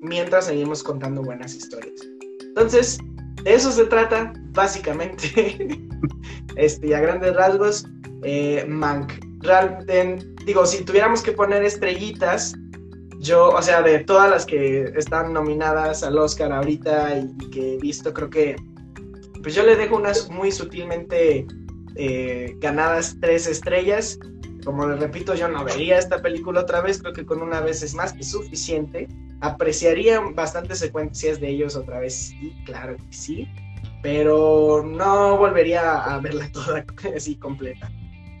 [0.00, 2.00] mientras seguimos contando buenas historias.
[2.40, 2.98] Entonces,
[3.44, 5.78] de eso se trata, básicamente.
[6.56, 7.86] este, a grandes rasgos,
[8.24, 9.12] eh, Mank.
[10.44, 12.54] digo, si tuviéramos que poner estrellitas,
[13.20, 17.78] yo, o sea, de todas las que están nominadas al Oscar ahorita y, que he
[17.78, 18.56] visto, creo que,
[19.42, 21.46] pues yo le dejo unas muy sutilmente
[21.94, 24.18] eh, ganadas tres estrellas.
[24.64, 27.82] Como les repito, yo no vería esta película otra vez, creo que con una vez
[27.84, 29.06] es más que suficiente
[29.40, 33.48] apreciaría bastantes secuencias de ellos otra vez, sí, claro que sí,
[34.02, 36.84] pero no volvería a verla toda
[37.14, 37.90] así completa.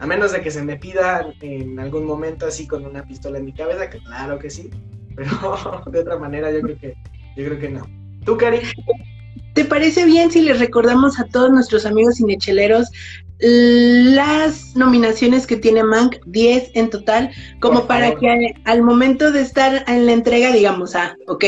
[0.00, 3.46] A menos de que se me pida en algún momento así con una pistola en
[3.46, 4.70] mi cabeza, que claro que sí,
[5.16, 6.94] pero de otra manera yo creo que,
[7.36, 7.86] yo creo que no.
[8.24, 8.60] ¿Tú, Cari?
[9.54, 12.90] ¿Te parece bien si les recordamos a todos nuestros amigos cinecheleros
[13.40, 17.30] las nominaciones que tiene Mank, 10 en total,
[17.60, 21.44] como para que al, momento de estar en la entrega digamos, ah, ok,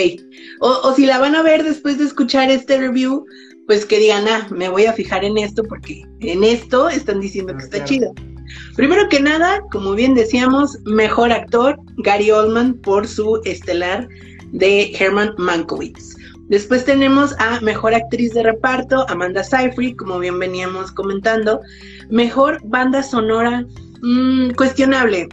[0.60, 3.26] o, si la van a ver después de escuchar este review,
[3.70, 7.56] pues que digan, ah, me voy a fijar en esto porque en esto están diciendo
[7.56, 8.12] que ah, está chido.
[8.74, 14.08] Primero que nada, como bien decíamos, mejor actor, Gary Oldman por su estelar
[14.50, 16.16] de Herman Mankiewicz.
[16.48, 21.60] Después tenemos a Mejor Actriz de Reparto, Amanda Seyfried, como bien veníamos comentando.
[22.08, 23.64] Mejor Banda Sonora,
[24.02, 25.28] Mm, cuestionable,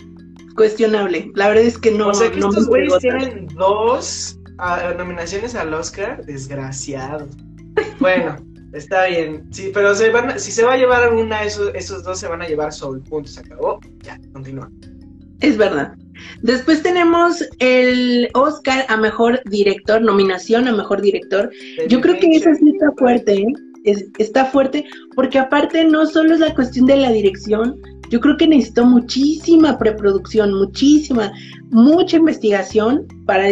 [0.56, 1.32] cuestionable.
[1.36, 2.10] La verdad es que no.
[2.10, 7.30] o sea que no estos me güeyes tienen dos ah, nominaciones al Oscar, desgraciados.
[8.00, 8.36] Bueno,
[8.74, 9.44] está bien.
[9.52, 12.42] Sí, pero se van, si se va a llevar alguna, esos, esos dos se van
[12.42, 13.02] a llevar Soul.
[13.04, 13.80] Punto, se acabó.
[14.04, 14.70] Ya, continúa.
[15.42, 15.94] Es verdad.
[16.42, 21.52] Después tenemos el Oscar a mejor director, nominación a mejor director.
[21.88, 23.46] Yo creo que eso sí está fuerte, ¿eh?
[23.84, 24.84] Es- está fuerte,
[25.16, 29.78] porque aparte no solo es la cuestión de la dirección, yo creo que necesitó muchísima
[29.78, 31.32] preproducción, muchísima,
[31.70, 33.46] mucha investigación para,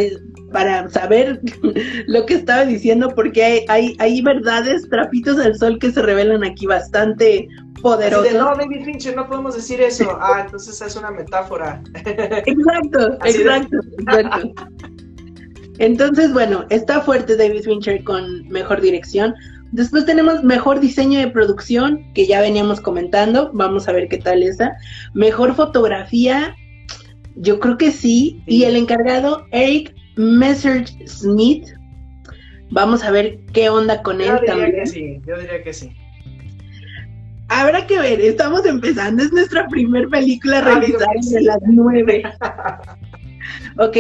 [0.52, 1.42] para saber
[2.08, 6.44] lo que estaba diciendo, porque hay, hay, hay verdades, trapitos al sol que se revelan
[6.44, 7.48] aquí bastante
[7.94, 10.18] de, no, David Fincher, no podemos decir eso.
[10.20, 11.84] Ah, entonces es una metáfora.
[11.96, 14.54] Exacto, exacto, exacto.
[15.78, 19.36] Entonces, bueno, está fuerte David Fincher con mejor dirección.
[19.72, 23.52] Después tenemos mejor diseño de producción, que ya veníamos comentando.
[23.54, 24.74] Vamos a ver qué tal esa.
[25.14, 26.56] Mejor fotografía,
[27.36, 28.42] yo creo que sí.
[28.48, 28.56] Sí.
[28.56, 31.68] Y el encargado, Eric Messerschmidt.
[32.72, 34.72] Vamos a ver qué onda con él Yo diría también.
[34.76, 35.92] que sí, yo diría que sí.
[37.48, 42.24] Habrá que ver, estamos empezando, es nuestra primer película Ah, realizada de las nueve.
[43.78, 43.98] ok,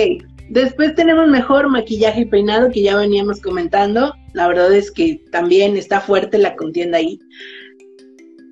[0.49, 4.15] después tenemos mejor maquillaje y peinado que ya veníamos comentando.
[4.35, 7.17] La verdad es que también está fuerte la contienda ahí.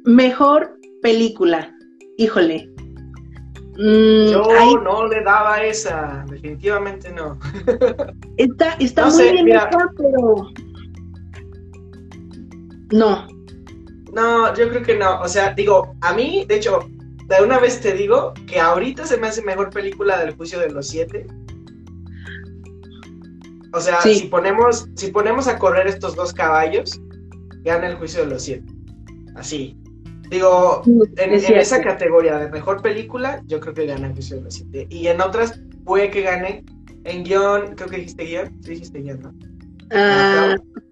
[0.05, 1.75] Mejor película,
[2.17, 2.69] híjole.
[3.77, 7.37] Mm, Yo ahí no le daba esa, definitivamente no.
[8.37, 9.69] está está no muy sé, bien mira.
[9.97, 10.49] pero
[12.93, 13.27] no.
[14.13, 15.19] No, yo creo que no.
[15.21, 16.79] O sea, digo, a mí, de hecho,
[17.27, 20.69] de una vez te digo que ahorita se me hace mejor película del juicio de
[20.71, 21.27] los siete.
[23.73, 24.15] O sea, Sí.
[24.15, 27.01] si ponemos, si ponemos a correr estos dos caballos,
[27.63, 28.71] gana el juicio de los siete.
[29.35, 29.77] Así.
[30.29, 30.81] Digo,
[31.17, 34.43] en, Es en esa categoría de mejor película, yo creo que gana el juicio de
[34.43, 34.87] los siete.
[34.89, 36.63] Y en otras, puede que gane.
[37.03, 38.57] En guion, creo que dijiste guion.
[38.61, 39.33] Sí, dijiste guion, ¿no?
[39.91, 40.82] Ah, no,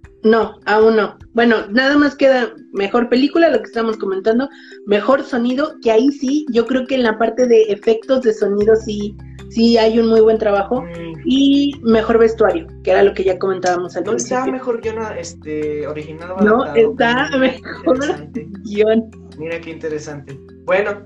[0.66, 1.18] aún no.
[1.34, 4.50] Bueno, nada más queda mejor película, lo que estamos comentando,
[4.86, 8.76] mejor sonido, que ahí sí, yo creo que en la parte de efectos de sonido
[8.76, 9.16] sí,
[9.50, 10.82] sí hay un muy buen trabajo.
[10.82, 14.54] Mm, Y mejor vestuario, que era lo que ya comentábamos al ¿No está principio.
[14.54, 16.92] mejor guion este, original o No, adaptado?
[16.92, 18.30] está mejor.
[18.64, 19.12] Guión.
[19.38, 20.40] Mira qué interesante.
[20.66, 21.04] Bueno,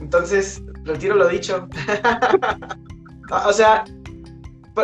[0.00, 1.68] entonces retiro lo dicho.
[3.46, 3.84] o sea,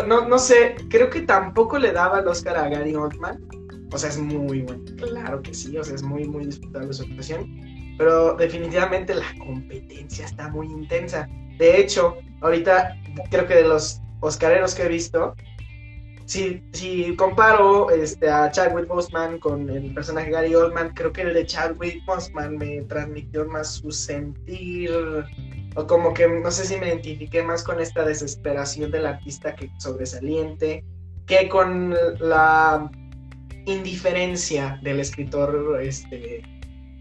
[0.06, 3.46] no, no sé, creo que tampoco le daba el Oscar a Gary Oldman.
[3.92, 7.04] O sea, es muy bueno, claro que sí, o sea, es muy, muy disputable su
[7.04, 7.46] actuación.
[7.96, 11.28] Pero definitivamente la competencia está muy intensa.
[11.58, 12.96] De hecho, ahorita
[13.30, 15.34] creo que de los Oscareros que he visto,
[16.26, 21.32] si, si comparo este, a Chadwick Boseman con el personaje Gary Oldman, creo que el
[21.32, 24.90] de Chadwick Boseman me transmitió más su sentir,
[25.78, 29.70] o como que no sé si me identifiqué más con esta desesperación del artista que
[29.78, 30.84] sobresaliente,
[31.26, 32.90] que con la
[33.64, 36.38] indiferencia del escritor este,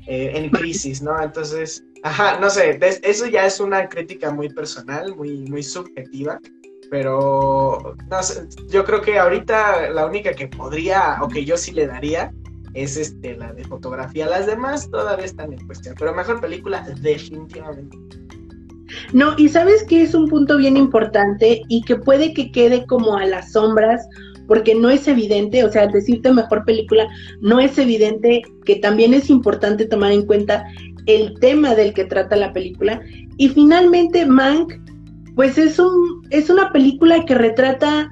[0.05, 1.19] eh, en crisis, ¿no?
[1.19, 6.39] Entonces, ajá, no sé, eso ya es una crítica muy personal, muy, muy subjetiva,
[6.91, 11.71] pero no sé, yo creo que ahorita la única que podría, o que yo sí
[11.71, 12.31] le daría,
[12.75, 14.27] es este, la de fotografía.
[14.27, 17.97] Las demás todavía están en cuestión, pero mejor película, definitivamente.
[19.13, 23.17] No, y sabes que es un punto bien importante y que puede que quede como
[23.17, 24.07] a las sombras,
[24.47, 27.07] porque no es evidente, o sea, decirte mejor película,
[27.41, 30.65] no es evidente que también es importante tomar en cuenta
[31.05, 33.01] el tema del que trata la película.
[33.37, 34.73] Y finalmente, Mank,
[35.35, 38.09] pues es un, es una película que retrata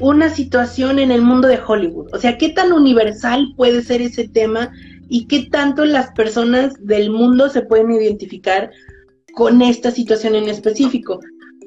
[0.00, 2.08] una situación en el mundo de Hollywood.
[2.12, 4.72] O sea, qué tan universal puede ser ese tema
[5.08, 8.70] y qué tanto las personas del mundo se pueden identificar
[9.34, 11.20] con esta situación en específico.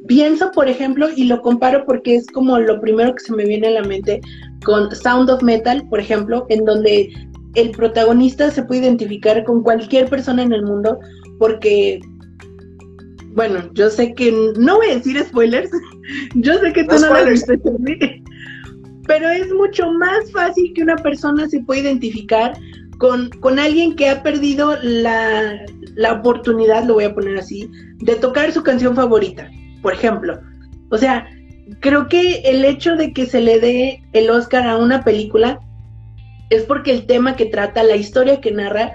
[0.07, 3.67] Pienso, por ejemplo, y lo comparo porque es como lo primero que se me viene
[3.67, 4.21] a la mente
[4.63, 7.11] con Sound of Metal, por ejemplo, en donde
[7.55, 10.99] el protagonista se puede identificar con cualquier persona en el mundo
[11.39, 11.99] porque,
[13.33, 15.71] bueno, yo sé que no voy a decir spoilers,
[16.35, 18.23] yo sé que tú No no, lo Charlie,
[19.07, 22.55] pero es mucho más fácil que una persona se pueda identificar
[22.97, 25.65] con, con alguien que ha perdido la,
[25.95, 27.69] la oportunidad, lo voy a poner así,
[27.99, 29.49] de tocar su canción favorita,
[29.81, 30.39] por ejemplo.
[30.89, 31.27] O sea,
[31.79, 35.59] creo que el hecho de que se le dé el Oscar a una película
[36.49, 38.93] es porque el tema que trata, la historia que narra,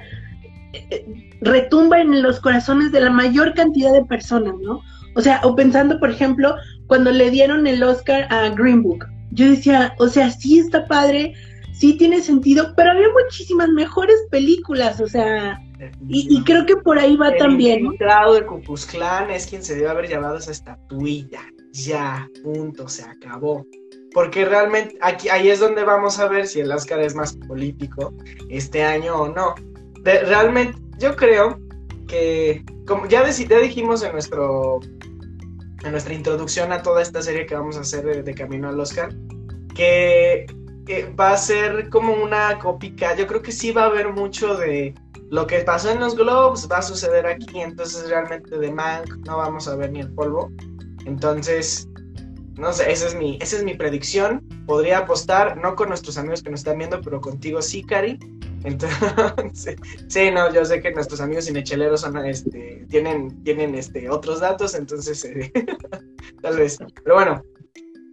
[0.72, 1.04] eh,
[1.40, 4.80] retumba en los corazones de la mayor cantidad de personas, ¿no?
[5.16, 6.54] O sea, o pensando, por ejemplo,
[6.86, 11.34] cuando le dieron el Oscar a Green Book, yo decía, o sea, sí está padre,
[11.80, 15.58] sí tiene sentido, pero había muchísimas mejores películas, o sea,
[16.08, 17.80] Y, y creo que por ahí va el también.
[17.80, 21.40] infiltrado de Ku Klux Klan es quien se debe haber llevado esa estatuilla.
[21.72, 23.64] Ya, punto, se acabó.
[24.12, 28.12] Porque realmente aquí ahí es donde vamos a ver si el Oscar es más político
[28.50, 29.54] este año o no.
[30.02, 31.58] De- realmente, yo creo
[32.08, 34.80] que, como ya, deci- ya dijimos en nuestro
[35.84, 38.78] en nuestra introducción a toda esta serie que vamos a hacer de, de Camino al
[38.80, 39.14] Oscar,
[39.74, 40.44] que,
[40.86, 43.14] que va a ser como una cópica.
[43.16, 44.94] Yo creo que sí va a haber mucho de
[45.30, 47.60] lo que pasó en los Globes, va a suceder aquí.
[47.60, 50.50] Entonces, realmente de Mank no vamos a ver ni el polvo.
[51.06, 51.88] Entonces,
[52.58, 54.42] no sé, esa es mi, esa es mi predicción.
[54.66, 58.18] Podría apostar, no con nuestros amigos que nos están viendo, pero contigo sí, Cari.
[58.64, 59.76] Entonces,
[60.08, 64.74] sí, no, yo sé que nuestros amigos cinecheleros son, este, tienen, tienen, este, otros datos,
[64.74, 65.50] entonces, eh,
[66.42, 66.78] tal vez.
[67.02, 67.42] Pero bueno,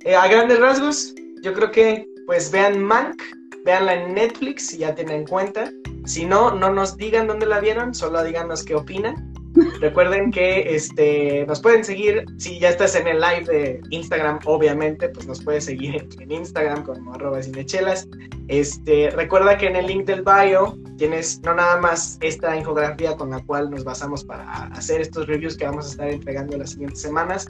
[0.06, 3.24] eh, a grandes rasgos, yo creo que, pues, vean Mank,
[3.66, 5.72] véanla en Netflix, si ya tienen cuenta.
[6.06, 9.34] Si no, no nos digan dónde la vieron, solo díganos qué opinan.
[9.82, 15.10] Recuerden que este, nos pueden seguir, si ya estás en el live de Instagram, obviamente,
[15.10, 18.08] pues nos puedes seguir en, en Instagram como arroba cinechelas.
[18.48, 23.32] Este, recuerda que en el link del bio tienes no nada más esta infografía con
[23.32, 27.02] la cual nos basamos para hacer estos reviews que vamos a estar entregando las siguientes
[27.02, 27.48] semanas,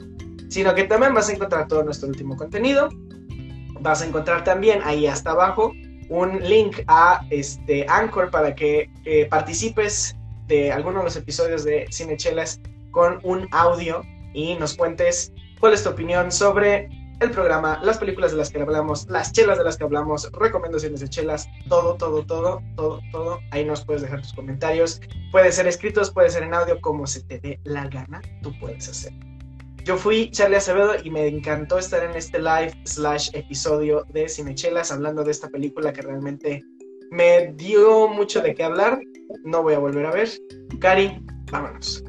[0.48, 2.88] sino que también vas a encontrar todo nuestro último contenido.
[3.80, 5.72] Vas a encontrar también ahí hasta abajo
[6.08, 10.16] un link a este Anchor para que eh, participes
[10.46, 12.60] de alguno de los episodios de Cinechelas
[12.90, 14.02] con un audio
[14.32, 16.88] y nos cuentes cuál es tu opinión sobre
[17.20, 21.00] el programa, las películas de las que hablamos, las chelas de las que hablamos, recomendaciones
[21.00, 23.40] de chelas, todo, todo, todo, todo, todo.
[23.50, 25.00] Ahí nos puedes dejar tus comentarios.
[25.32, 28.88] Puede ser escritos, puede ser en audio, como se te dé la gana, tú puedes
[28.88, 29.12] hacer.
[29.88, 34.92] Yo fui Charlie Acevedo y me encantó estar en este live slash episodio de Cinechelas
[34.92, 36.62] hablando de esta película que realmente
[37.10, 39.00] me dio mucho de qué hablar.
[39.44, 40.28] No voy a volver a ver.
[40.78, 42.04] Cari, vámonos.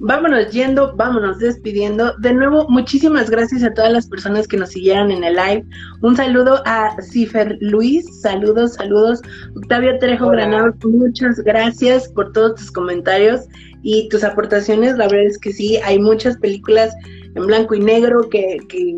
[0.00, 2.12] Vámonos yendo, vámonos despidiendo.
[2.18, 5.64] De nuevo, muchísimas gracias a todas las personas que nos siguieron en el live.
[6.02, 9.22] Un saludo a Cifer Luis, saludos, saludos.
[9.54, 10.48] Octavio Trejo Hola.
[10.48, 13.42] Granados, muchas gracias por todos tus comentarios
[13.84, 14.96] y tus aportaciones.
[14.96, 16.92] La verdad es que sí, hay muchas películas
[17.36, 18.96] en blanco y negro que, que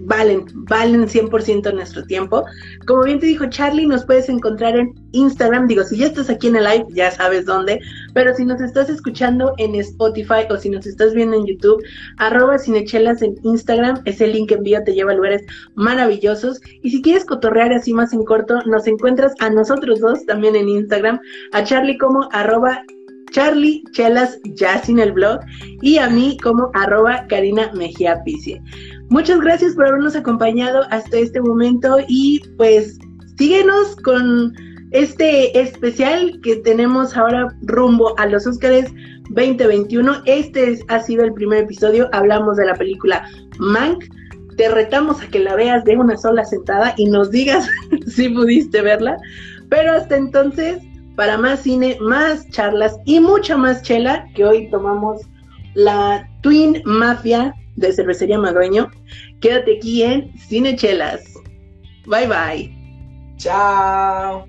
[0.00, 2.44] valen, valen 100% nuestro tiempo.
[2.86, 5.66] Como bien te dijo Charlie, nos puedes encontrar en Instagram.
[5.66, 7.80] Digo, si ya estás aquí en el live, ya sabes dónde.
[8.14, 11.82] Pero si nos estás escuchando en Spotify o si nos estás viendo en YouTube,
[12.18, 16.60] arroba cinechelas en Instagram, ese link que envío te lleva a lugares maravillosos.
[16.82, 20.68] Y si quieres cotorrear así más en corto, nos encuentras a nosotros dos también en
[20.68, 21.20] Instagram,
[21.52, 22.82] a Charlie como arroba
[23.36, 25.40] Charlie Chelas ya sin el blog
[25.82, 28.62] y a mí como arroba Karina Mejía Picie.
[29.10, 32.98] Muchas gracias por habernos acompañado hasta este momento y pues
[33.36, 34.54] síguenos con
[34.92, 38.90] este especial que tenemos ahora rumbo a los Óscares
[39.28, 40.22] 2021.
[40.24, 43.28] Este es- ha sido el primer episodio, hablamos de la película
[43.58, 44.02] Mank.
[44.56, 47.68] Te retamos a que la veas de una sola sentada y nos digas
[48.06, 49.18] si pudiste verla.
[49.68, 50.78] Pero hasta entonces,
[51.16, 55.22] para más cine, más charlas y mucha más chela, que hoy tomamos
[55.74, 58.90] la Twin Mafia de Cervecería Madueño.
[59.40, 61.22] Quédate aquí en Cine Chelas.
[62.06, 62.76] Bye bye.
[63.36, 64.46] Chao.